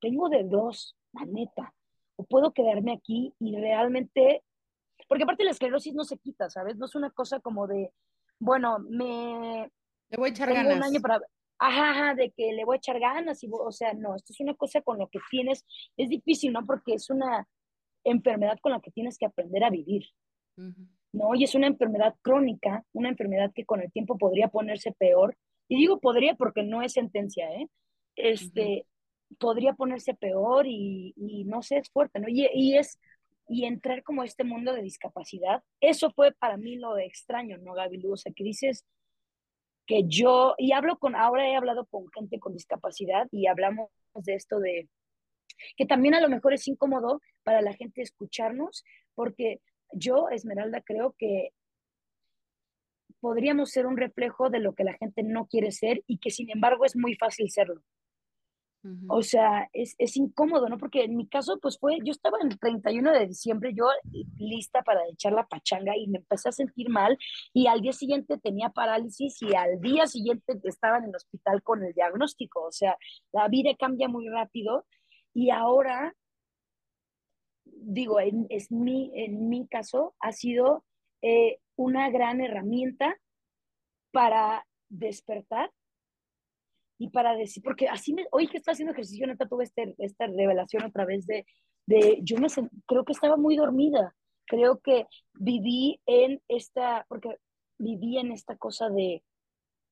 [0.00, 1.74] tengo de dos, la neta,
[2.16, 4.42] o puedo quedarme aquí y realmente,
[5.08, 6.76] porque aparte la esclerosis no se quita, ¿sabes?
[6.76, 7.92] No es una cosa como de,
[8.38, 9.70] bueno, me...
[10.10, 10.76] Le voy a echar ganas.
[10.76, 11.20] un año para...
[11.60, 14.54] Ajá, de que le voy a echar ganas, y, o sea, no, esto es una
[14.54, 15.66] cosa con lo que tienes,
[15.96, 16.64] es difícil, ¿no?
[16.64, 17.48] Porque es una
[18.04, 20.04] enfermedad con la que tienes que aprender a vivir.
[21.12, 21.34] ¿no?
[21.34, 25.36] Y es una enfermedad crónica, una enfermedad que con el tiempo podría ponerse peor,
[25.68, 27.68] y digo podría porque no es sentencia, ¿eh?
[28.16, 28.86] Este,
[29.38, 31.14] podría ponerse peor y,
[31.46, 32.28] no sé, es fuerte, ¿no?
[32.28, 32.98] Y, y, es,
[33.46, 37.74] y entrar como a este mundo de discapacidad, eso fue para mí lo extraño, ¿no,
[37.74, 38.02] Gaby?
[38.06, 38.84] O sea, que dices
[39.86, 44.34] que yo, y hablo con, ahora he hablado con gente con discapacidad y hablamos de
[44.34, 44.88] esto de,
[45.76, 49.60] que también a lo mejor es incómodo para la gente escucharnos, porque
[49.92, 51.52] yo, Esmeralda, creo que
[53.20, 56.50] podríamos ser un reflejo de lo que la gente no quiere ser y que sin
[56.50, 57.82] embargo es muy fácil serlo.
[59.08, 60.78] O sea, es, es, incómodo, ¿no?
[60.78, 63.86] Porque en mi caso, pues fue, yo estaba el 31 de diciembre, yo
[64.36, 67.18] lista para echar la pachanga y me empecé a sentir mal
[67.52, 71.82] y al día siguiente tenía parálisis y al día siguiente estaba en el hospital con
[71.84, 72.62] el diagnóstico.
[72.62, 72.96] O sea,
[73.32, 74.86] la vida cambia muy rápido
[75.34, 76.14] y ahora,
[77.64, 80.84] digo, en, es mi, en mi caso, ha sido
[81.22, 83.16] eh, una gran herramienta
[84.12, 85.70] para despertar
[86.98, 90.26] y para decir, porque así me, hoy que está haciendo ejercicio, neta, tuve este, esta
[90.26, 91.46] revelación a través de,
[91.86, 92.48] de yo me
[92.86, 94.14] creo que estaba muy dormida,
[94.46, 97.36] creo que viví en esta, porque
[97.78, 99.22] viví en esta cosa de,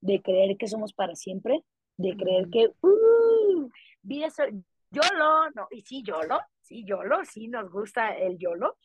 [0.00, 1.62] de creer que somos para siempre,
[1.96, 3.70] de creer que, uh,
[4.02, 4.28] vida
[4.90, 8.76] YOLO, no, y sí, YOLO, sí, YOLO, sí nos gusta el YOLO,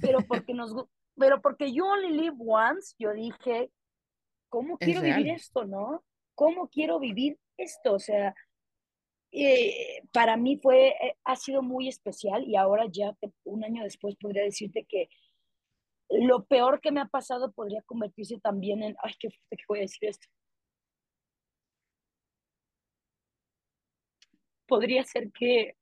[0.00, 0.74] pero porque nos,
[1.16, 3.70] pero porque you only live once, yo dije,
[4.48, 6.04] ¿cómo quiero vivir esto, no?
[6.34, 7.94] ¿Cómo quiero vivir esto?
[7.94, 8.34] O sea,
[9.32, 14.16] eh, para mí fue, eh, ha sido muy especial y ahora ya un año después
[14.16, 15.08] podría decirte que
[16.08, 19.78] lo peor que me ha pasado podría convertirse también en, ay, qué fuerte que voy
[19.78, 20.28] a decir esto.
[24.66, 25.76] Podría ser que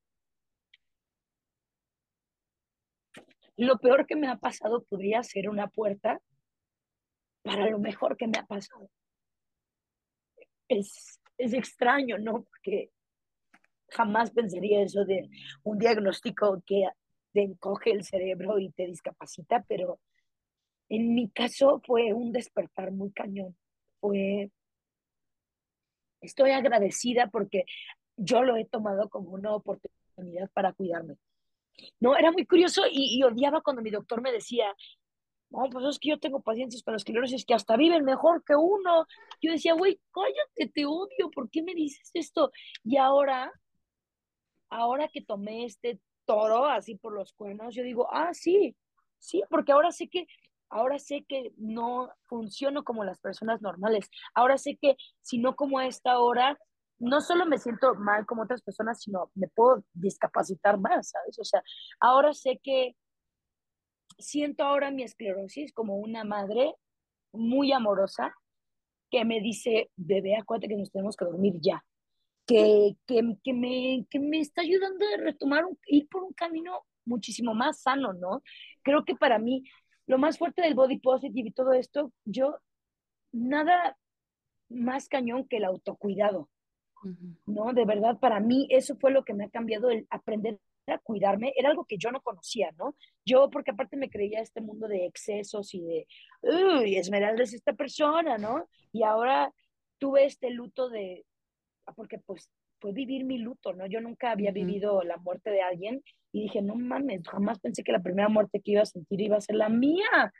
[3.56, 6.20] lo peor que me ha pasado podría ser una puerta
[7.42, 8.90] para lo mejor que me ha pasado.
[10.68, 12.44] Es, es extraño, ¿no?
[12.44, 12.90] Porque
[13.90, 15.28] jamás pensaría eso de
[15.62, 16.88] un diagnóstico que
[17.32, 20.00] te encoge el cerebro y te discapacita, pero
[20.88, 23.56] en mi caso fue un despertar muy cañón.
[24.00, 24.50] Fue,
[26.20, 27.64] estoy agradecida porque
[28.16, 31.16] yo lo he tomado como una oportunidad para cuidarme.
[32.00, 34.66] No, era muy curioso y, odiaba cuando mi doctor me decía,
[35.50, 39.06] no, pues es que yo tengo pacientes con esclerosis que hasta viven mejor que uno.
[39.40, 42.50] Yo decía, güey, cállate, te odio, ¿por qué me dices esto?
[42.82, 43.52] Y ahora,
[44.70, 48.76] ahora que tomé este toro así por los cuernos, yo digo, ah, sí,
[49.18, 50.26] sí, porque ahora sé que
[50.70, 55.78] ahora sé que no funciono como las personas normales, ahora sé que si no como
[55.78, 56.58] a esta hora,
[56.98, 61.38] no solo me siento mal como otras personas, sino me puedo discapacitar más, ¿sabes?
[61.38, 61.62] O sea,
[62.00, 62.96] ahora sé que
[64.18, 66.74] siento ahora mi esclerosis como una madre
[67.32, 68.32] muy amorosa
[69.10, 71.84] que me dice, bebé, acuérdate que nos tenemos que dormir ya.
[72.46, 76.84] Que, que, que, me, que me está ayudando a retomar, un, ir por un camino
[77.06, 78.42] muchísimo más sano, ¿no?
[78.82, 79.64] Creo que para mí
[80.06, 82.58] lo más fuerte del body positive y todo esto, yo,
[83.32, 83.96] nada
[84.68, 86.50] más cañón que el autocuidado,
[87.46, 87.72] ¿no?
[87.72, 91.52] De verdad, para mí eso fue lo que me ha cambiado, el aprender a cuidarme,
[91.56, 92.94] era algo que yo no conocía, ¿no?
[93.24, 96.06] Yo, porque aparte me creía este mundo de excesos y de,
[96.42, 98.68] uy, Esmeralda es esta persona, ¿no?
[98.92, 99.52] Y ahora
[99.98, 101.24] tuve este luto de,
[101.96, 102.50] porque pues
[102.80, 103.86] fue vivir mi luto, ¿no?
[103.86, 106.02] Yo nunca había vivido la muerte de alguien
[106.32, 109.36] y dije, no mames, jamás pensé que la primera muerte que iba a sentir iba
[109.36, 110.32] a ser la mía,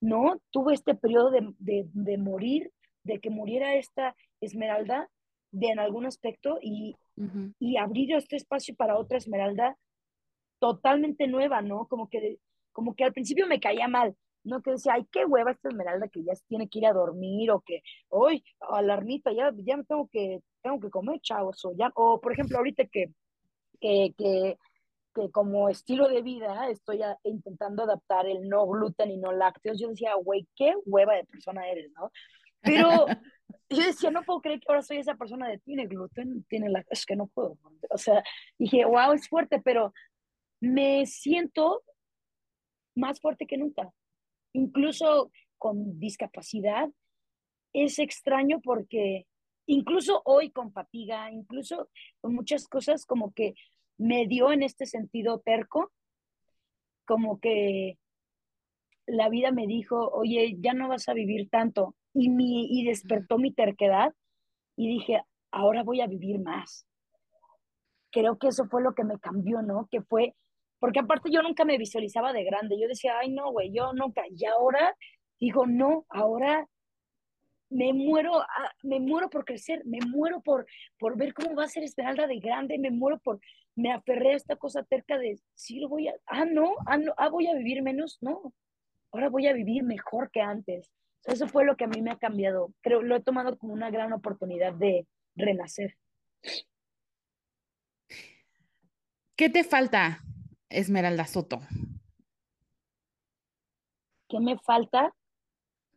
[0.00, 0.40] ¿no?
[0.50, 2.72] Tuve este periodo de, de, de morir,
[3.04, 5.08] de que muriera esta Esmeralda
[5.52, 6.96] de en algún aspecto y,
[7.58, 9.76] y abrir este espacio para otra Esmeralda
[10.58, 11.86] totalmente nueva, ¿no?
[11.86, 12.38] Como que,
[12.72, 14.62] como que al principio me caía mal, ¿no?
[14.62, 17.60] Que decía, ay, qué hueva esta Esmeralda que ya tiene que ir a dormir o
[17.60, 22.20] que, hoy, alarmita, ya, ya me tengo que, tengo que comer, chavos, o ya, o
[22.20, 23.12] por ejemplo, ahorita que,
[23.80, 24.56] que, que,
[25.14, 29.88] que como estilo de vida estoy intentando adaptar el no gluten y no lácteos, yo
[29.88, 32.10] decía, güey, qué hueva de persona eres, ¿no?
[32.62, 33.06] Pero
[33.72, 37.00] yo decía, no puedo creer que ahora soy esa persona de tiene gluten, tiene lácteos,
[37.00, 37.58] es que no puedo.
[37.90, 38.22] O sea,
[38.58, 39.92] dije, wow, es fuerte, pero
[40.60, 41.82] me siento
[42.94, 43.92] más fuerte que nunca.
[44.52, 46.90] Incluso con discapacidad,
[47.72, 49.26] es extraño porque
[49.66, 51.88] incluso hoy con fatiga, incluso
[52.20, 53.54] con muchas cosas como que
[53.96, 55.92] me dio en este sentido terco,
[57.06, 57.98] como que
[59.06, 61.94] la vida me dijo, oye, ya no vas a vivir tanto.
[62.14, 64.12] Y, mi, y despertó mi terquedad
[64.76, 66.86] y dije, ahora voy a vivir más.
[68.10, 69.88] Creo que eso fue lo que me cambió, ¿no?
[69.90, 70.34] Que fue,
[70.78, 72.78] porque aparte yo nunca me visualizaba de grande.
[72.78, 74.22] Yo decía, ay, no, güey, yo nunca.
[74.30, 74.94] Y ahora
[75.40, 76.68] digo, no, ahora
[77.72, 80.66] me muero, ah, me muero por crecer, me muero por,
[80.98, 83.40] por ver cómo va a ser Esmeralda de grande, me muero por,
[83.74, 87.14] me aferré a esta cosa terca de, sí, lo voy a, ah, no, ah, no,
[87.16, 88.52] ah, voy a vivir menos, no,
[89.10, 90.90] ahora voy a vivir mejor que antes.
[91.24, 92.72] Eso fue lo que a mí me ha cambiado.
[92.80, 95.96] Creo, lo he tomado como una gran oportunidad de renacer.
[99.36, 100.22] ¿Qué te falta,
[100.68, 101.60] Esmeralda Soto?
[104.28, 105.14] ¿Qué me falta?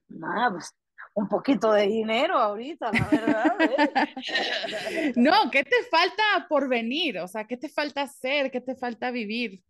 [0.08, 0.74] Nada, pues
[1.16, 3.58] un poquito de dinero ahorita, la verdad.
[3.62, 5.14] ¿eh?
[5.16, 7.20] no, ¿qué te falta por venir?
[7.20, 8.52] O sea, ¿qué te falta hacer?
[8.52, 9.64] ¿Qué te falta vivir?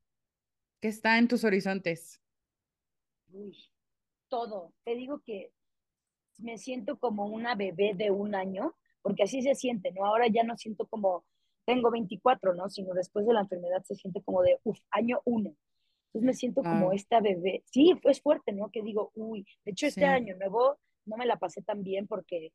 [0.82, 2.20] ¿Qué está en tus horizontes?
[3.32, 3.56] Uy,
[4.30, 4.74] todo.
[4.84, 5.52] Te digo que
[6.38, 10.06] me siento como una bebé de un año, porque así se siente, ¿no?
[10.06, 11.26] Ahora ya no siento como,
[11.66, 12.70] tengo 24, ¿no?
[12.70, 15.56] Sino después de la enfermedad se siente como de, uff, año uno.
[16.08, 17.64] Entonces me siento como esta bebé.
[17.66, 18.70] Sí, es fuerte, ¿no?
[18.72, 22.54] Que digo, uy, de hecho este año nuevo no me la pasé tan bien porque,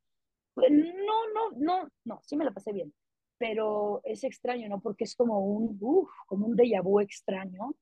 [0.54, 2.92] pues, no, no, no, no, sí me la pasé bien,
[3.38, 4.80] pero es extraño, ¿no?
[4.80, 7.74] Porque es como un, uff, como un déjà vu extraño.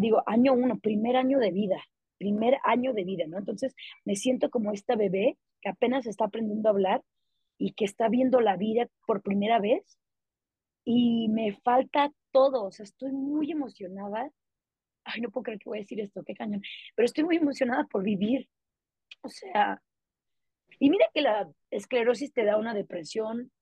[0.00, 1.80] Digo, año uno, primer año de vida,
[2.24, 3.36] primer año de vida, ¿no?
[3.36, 3.74] Entonces
[4.06, 7.02] me siento como esta bebé que apenas está aprendiendo a hablar
[7.58, 9.98] y que está viendo la vida por primera vez
[10.86, 14.30] y me falta todo, o sea, estoy muy emocionada.
[15.04, 16.62] Ay, no puedo creer que voy a decir esto, qué cañón,
[16.94, 18.48] pero estoy muy emocionada por vivir,
[19.20, 19.82] o sea,
[20.78, 23.52] y mira que la esclerosis te da una depresión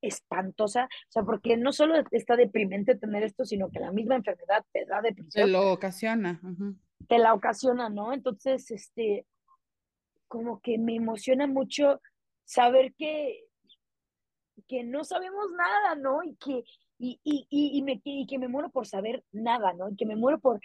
[0.00, 4.64] espantosa, o sea, porque no solo está deprimente tener esto, sino que la misma enfermedad
[4.72, 5.46] te da depresión.
[5.46, 6.40] Te lo ocasiona.
[7.06, 8.12] Te la ocasiona, ¿no?
[8.12, 9.26] Entonces, este,
[10.26, 12.00] como que me emociona mucho
[12.44, 13.44] saber que,
[14.66, 16.22] que no sabemos nada, ¿no?
[16.22, 16.64] Y que,
[16.98, 19.88] y, y, y, me, y que me muero por saber nada, ¿no?
[19.88, 20.60] Y que me muero por,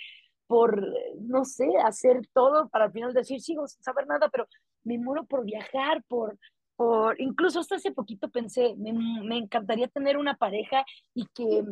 [0.47, 0.81] por,
[1.21, 4.47] no sé, hacer todo para al final decir, sigo sin saber nada, pero
[4.83, 6.37] me muero por viajar, por,
[6.75, 11.63] por, incluso hasta hace poquito pensé, me, me encantaría tener una pareja y que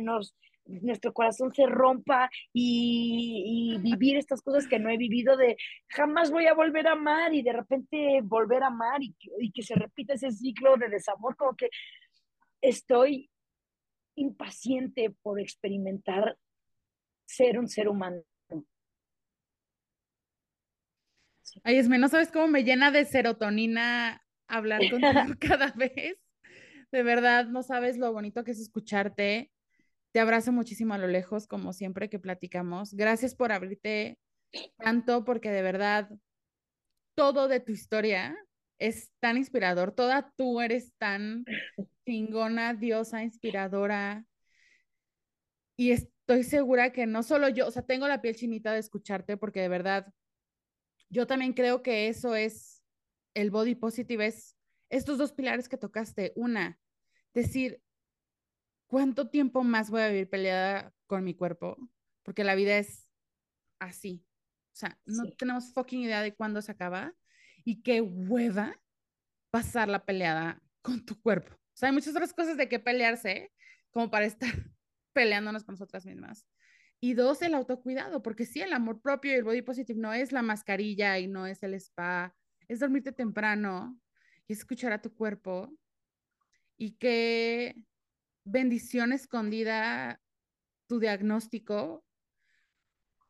[0.00, 0.34] nos,
[0.66, 5.56] nuestro corazón se rompa y, y, vivir estas cosas que no he vivido de
[5.88, 9.62] jamás voy a volver a amar y de repente volver a amar y, y que
[9.62, 11.68] se repita ese ciclo de desamor, como que
[12.60, 13.30] estoy
[14.16, 16.36] impaciente por experimentar
[17.26, 18.22] ser un ser humano.
[21.62, 26.18] Ay, Esme, no sabes cómo me llena de serotonina hablar contigo cada vez.
[26.92, 29.50] De verdad, no sabes lo bonito que es escucharte.
[30.16, 32.94] Te abrazo muchísimo a lo lejos, como siempre que platicamos.
[32.94, 34.18] Gracias por abrirte
[34.78, 36.08] tanto, porque de verdad
[37.14, 38.34] todo de tu historia
[38.78, 39.92] es tan inspirador.
[39.92, 41.44] Toda tú eres tan
[42.06, 44.24] chingona, diosa, inspiradora.
[45.76, 49.36] Y estoy segura que no solo yo, o sea, tengo la piel chinita de escucharte
[49.36, 50.14] porque de verdad,
[51.10, 52.82] yo también creo que eso es
[53.34, 54.56] el body positive, es
[54.88, 56.32] estos dos pilares que tocaste.
[56.36, 56.78] Una,
[57.34, 57.82] decir,
[58.86, 61.76] ¿cuánto tiempo más voy a vivir peleada con mi cuerpo?
[62.22, 63.08] Porque la vida es
[63.78, 64.24] así.
[64.72, 67.14] O sea, no tenemos fucking idea de cuándo se acaba
[67.64, 68.78] y qué hueva
[69.50, 71.54] pasar la peleada con tu cuerpo.
[71.54, 73.52] O sea, hay muchas otras cosas de qué pelearse
[73.90, 74.50] como para estar
[75.12, 76.46] peleándonos con nosotras mismas.
[77.00, 80.32] Y dos, el autocuidado, porque sí, el amor propio y el body positive no es
[80.32, 82.34] la mascarilla y no es el spa,
[82.68, 83.98] es dormirte temprano
[84.46, 85.72] y escuchar a tu cuerpo.
[86.78, 87.76] Y qué
[88.46, 90.20] bendición escondida
[90.86, 92.06] tu diagnóstico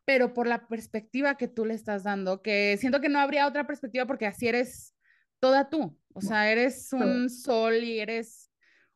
[0.06, 3.66] pero por la perspectiva que tú le estás dando, que siento que no habría otra
[3.66, 4.94] perspectiva porque así eres
[5.40, 8.50] toda tú, o sea, eres un sol y eres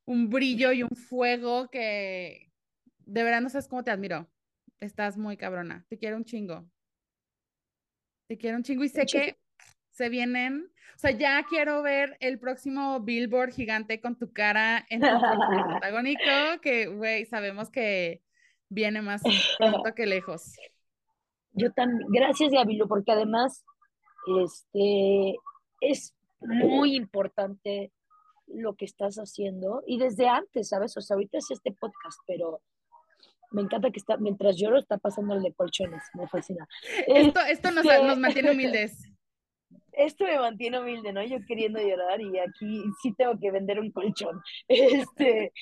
[0.04, 2.52] un brillo y un fuego que
[2.98, 4.30] de verdad no sabes cómo te admiro.
[4.78, 6.70] Estás muy cabrona, te quiero un chingo.
[8.28, 9.36] Te quiero un chingo y sé que
[10.00, 15.02] se vienen, o sea, ya quiero ver el próximo billboard gigante con tu cara en
[15.02, 15.06] tu
[15.68, 16.22] protagónico,
[16.62, 18.22] que, güey, sabemos que
[18.70, 19.20] viene más
[19.58, 20.56] pronto que lejos.
[21.52, 23.62] Yo también, gracias Gabilu, porque además
[24.40, 25.36] este,
[25.82, 27.92] es muy importante
[28.46, 30.96] lo que estás haciendo y desde antes, ¿sabes?
[30.96, 32.62] O sea, ahorita es este podcast, pero
[33.50, 36.66] me encanta que está, mientras lloro está pasando el de colchones, me fascina.
[37.06, 39.04] Esto, esto nos, nos mantiene humildes.
[40.00, 41.22] Esto me mantiene humilde, ¿no?
[41.22, 44.40] Yo queriendo llorar y aquí sí tengo que vender un colchón.
[44.68, 45.52] Este,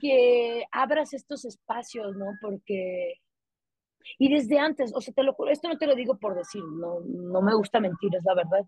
[0.00, 2.26] que abras estos espacios, ¿no?
[2.40, 3.14] Porque
[4.18, 6.62] y desde antes, o sea, te lo juro, esto no te lo digo por decir,
[6.64, 8.66] no, no me gusta mentir, es la verdad,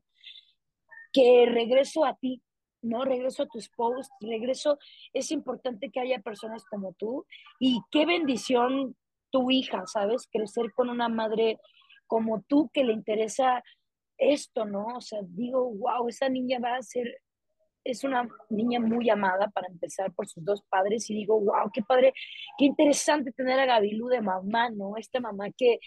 [1.13, 2.43] que regreso a ti,
[2.83, 3.05] ¿no?
[3.05, 4.79] Regreso a tus posts, regreso,
[5.13, 7.27] es importante que haya personas como tú
[7.59, 8.97] y qué bendición
[9.31, 10.29] tu hija, ¿sabes?
[10.31, 11.59] Crecer con una madre
[12.07, 13.63] como tú que le interesa
[14.31, 14.97] esto, ¿no?
[14.97, 17.19] O sea, digo, wow, esa niña va a ser
[17.85, 21.83] es una niña muy amada para empezar por sus dos padres y digo, wow, qué
[21.83, 22.15] padre,
[22.59, 24.97] qué interesante tener a Gabilú de mamá, ¿no?
[24.97, 25.79] Esta mamá que,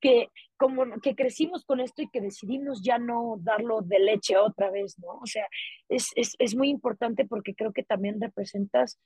[0.00, 4.70] que como que crecimos con esto y que decidimos ya no darlo de leche otra
[4.70, 5.18] vez, ¿no?
[5.22, 5.46] O sea,
[5.88, 8.98] es, es, es muy importante porque creo que también representas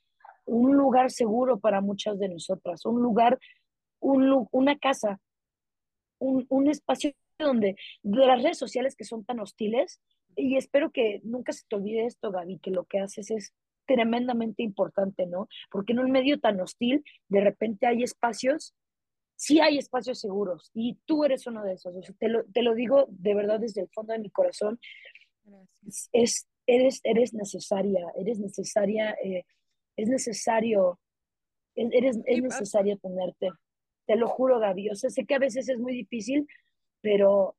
[0.46, 3.38] un lugar seguro para muchas de nosotras, un lugar,
[4.00, 5.18] un, una casa,
[6.18, 10.00] un, un espacio donde de las redes sociales que son tan hostiles,
[10.36, 13.54] y espero que nunca se te olvide esto, Gaby, que lo que haces es
[13.86, 15.48] tremendamente importante, ¿no?
[15.70, 18.74] Porque en un medio tan hostil, de repente hay espacios,
[19.36, 21.94] sí hay espacios seguros, y tú eres uno de esos.
[22.18, 24.78] te, lo, te, lo, digo de verdad desde el fondo de mi corazón.
[26.12, 29.44] Es, eres, eres necesaria, eres necesaria, eh,
[29.96, 30.98] es necesario,
[31.74, 33.50] eres, es necesario tenerte.
[34.06, 34.90] Te lo juro, Gaby.
[34.90, 36.46] O sea, sé que a veces es muy difícil,
[37.06, 37.54] pero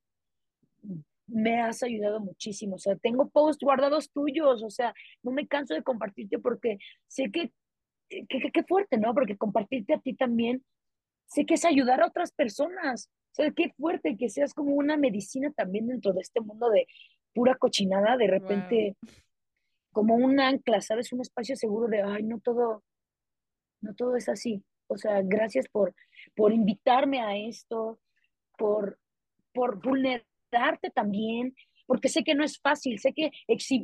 [1.25, 2.75] me has ayudado muchísimo.
[2.75, 4.93] O sea, tengo posts guardados tuyos, o sea,
[5.23, 7.53] no me canso de compartirte porque sé que,
[8.09, 9.13] qué fuerte, ¿no?
[9.13, 10.65] Porque compartirte a ti también,
[11.27, 13.09] sé que es ayudar a otras personas.
[13.31, 16.85] O sea, qué fuerte que seas como una medicina también dentro de este mundo de
[17.33, 18.97] pura cochinada, de repente,
[19.93, 21.13] como un ancla, ¿sabes?
[21.13, 22.83] Un espacio seguro de, ay, no todo,
[23.79, 24.61] no todo es así.
[24.87, 25.95] O sea, gracias por,
[26.35, 28.01] por invitarme a esto,
[28.57, 28.99] por,
[29.57, 31.55] por vulnerar darte también,
[31.85, 33.31] porque sé que no es fácil, sé que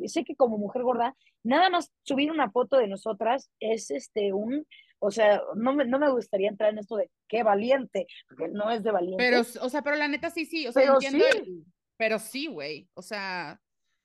[0.08, 4.68] sé que como mujer gorda, nada más subir una foto de nosotras es este un,
[5.00, 8.70] o sea, no me, no me gustaría entrar en esto de qué valiente, porque no
[8.72, 9.24] es de valiente.
[9.24, 11.66] Pero, o sea, pero la neta sí, sí, o sea, pero entiendo, sí.
[11.98, 13.60] pero sí, güey, o sea,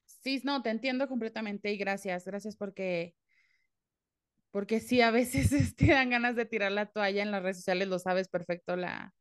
[0.04, 3.14] sí, no, te entiendo completamente y gracias, gracias porque
[4.50, 7.88] porque sí, a veces te dan ganas de tirar la toalla en las redes sociales,
[7.88, 9.12] lo sabes perfecto, la,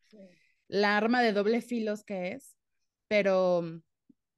[0.67, 2.57] la arma de doble filos que es,
[3.07, 3.63] pero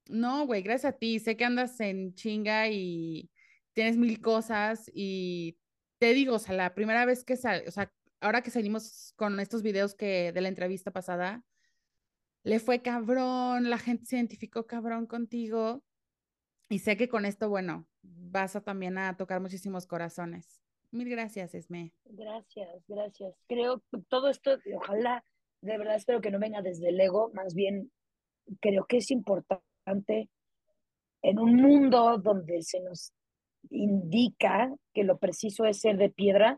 [0.08, 3.30] no, güey, gracias a ti, sé que andas en chinga y
[3.74, 5.58] tienes mil cosas y
[6.00, 9.40] te digo, o sea, la primera vez que sal, o sea, ahora que salimos con
[9.40, 11.44] estos videos que de la entrevista pasada,
[12.44, 15.84] le fue cabrón, la gente se identificó cabrón contigo
[16.70, 20.62] y sé que con esto, bueno, vas a también a tocar muchísimos corazones.
[20.92, 21.94] Mil gracias, Esme.
[22.06, 23.36] Gracias, gracias.
[23.48, 25.24] Creo que todo esto, ojalá,
[25.62, 27.92] de verdad espero que no venga desde el ego, más bien
[28.62, 30.30] creo que es importante
[31.22, 33.14] en un mundo donde se nos
[33.70, 36.58] indica que lo preciso es ser de piedra,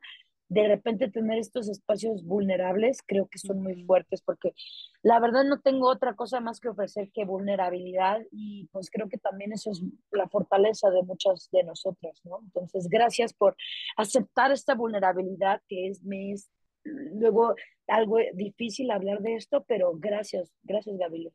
[0.49, 4.53] de repente tener estos espacios vulnerables creo que son muy fuertes porque
[5.01, 9.17] la verdad no tengo otra cosa más que ofrecer que vulnerabilidad y pues creo que
[9.17, 9.81] también eso es
[10.11, 12.39] la fortaleza de muchas de nosotras, ¿no?
[12.43, 13.55] Entonces, gracias por
[13.95, 16.51] aceptar esta vulnerabilidad que es, me es
[16.83, 17.55] luego
[17.87, 21.33] algo difícil hablar de esto, pero gracias, gracias Gabriel.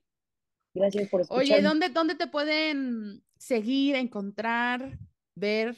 [0.75, 1.55] Gracias por escucharme.
[1.55, 4.99] Oye, ¿dónde, ¿dónde te pueden seguir, encontrar,
[5.35, 5.75] ver?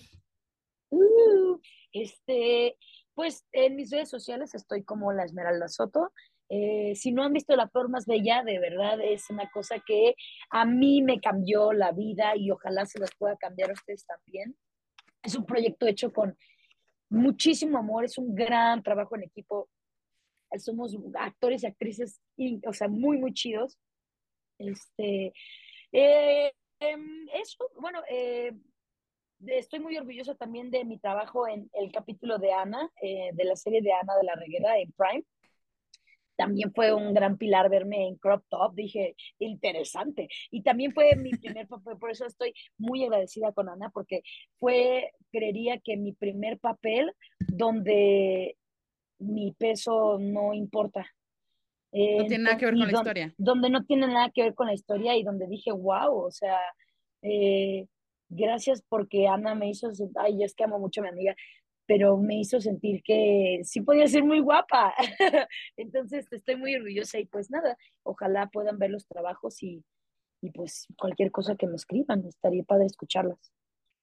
[0.90, 1.60] Uh,
[1.92, 2.76] este,
[3.14, 6.12] pues en mis redes sociales estoy como la Esmeralda Soto.
[6.48, 10.14] Eh, si no han visto La Flor Más Bella, de verdad es una cosa que
[10.50, 14.56] a mí me cambió la vida y ojalá se las pueda cambiar a ustedes también.
[15.22, 16.36] Es un proyecto hecho con
[17.08, 19.68] muchísimo amor, es un gran trabajo en equipo.
[20.58, 22.20] Somos actores y actrices,
[22.66, 23.78] o sea, muy, muy chidos.
[24.58, 25.32] Este,
[25.92, 28.52] eh, em, eso, bueno, eh,
[29.46, 33.56] estoy muy orgullosa también de mi trabajo en el capítulo de Ana, eh, de la
[33.56, 35.24] serie de Ana de la Reguera en Prime.
[36.38, 40.28] También fue un gran pilar verme en crop top, dije, interesante.
[40.52, 44.22] Y también fue mi primer papel, por eso estoy muy agradecida con Ana, porque
[44.58, 48.56] fue, creería que mi primer papel donde
[49.18, 51.12] mi peso no importa.
[51.92, 53.34] no tiene nada que ver con la historia.
[53.36, 56.60] Donde no tiene nada que ver con la historia y donde dije, wow, o sea,
[57.22, 57.88] eh,
[58.28, 61.34] gracias porque Ana me hizo, ay, es que amo mucho a mi amiga,
[61.88, 64.94] pero me hizo sentir que sí podía ser muy guapa.
[65.76, 69.82] Entonces estoy muy orgullosa y pues nada, ojalá puedan ver los trabajos y,
[70.42, 73.38] y pues cualquier cosa que me escriban, estaría padre escucharlas.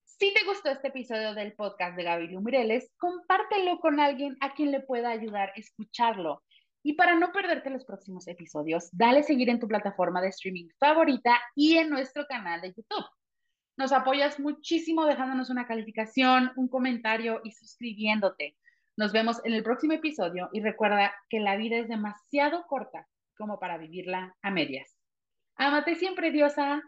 [0.03, 4.71] Si te gustó este episodio del podcast de Gaby Lumireles, compártelo con alguien a quien
[4.71, 6.41] le pueda ayudar a escucharlo.
[6.81, 11.39] Y para no perderte los próximos episodios, dale seguir en tu plataforma de streaming favorita
[11.53, 13.05] y en nuestro canal de YouTube.
[13.77, 18.55] Nos apoyas muchísimo dejándonos una calificación, un comentario y suscribiéndote.
[18.95, 23.07] Nos vemos en el próximo episodio y recuerda que la vida es demasiado corta
[23.37, 24.95] como para vivirla a medias.
[25.57, 26.81] Amate siempre, diosa.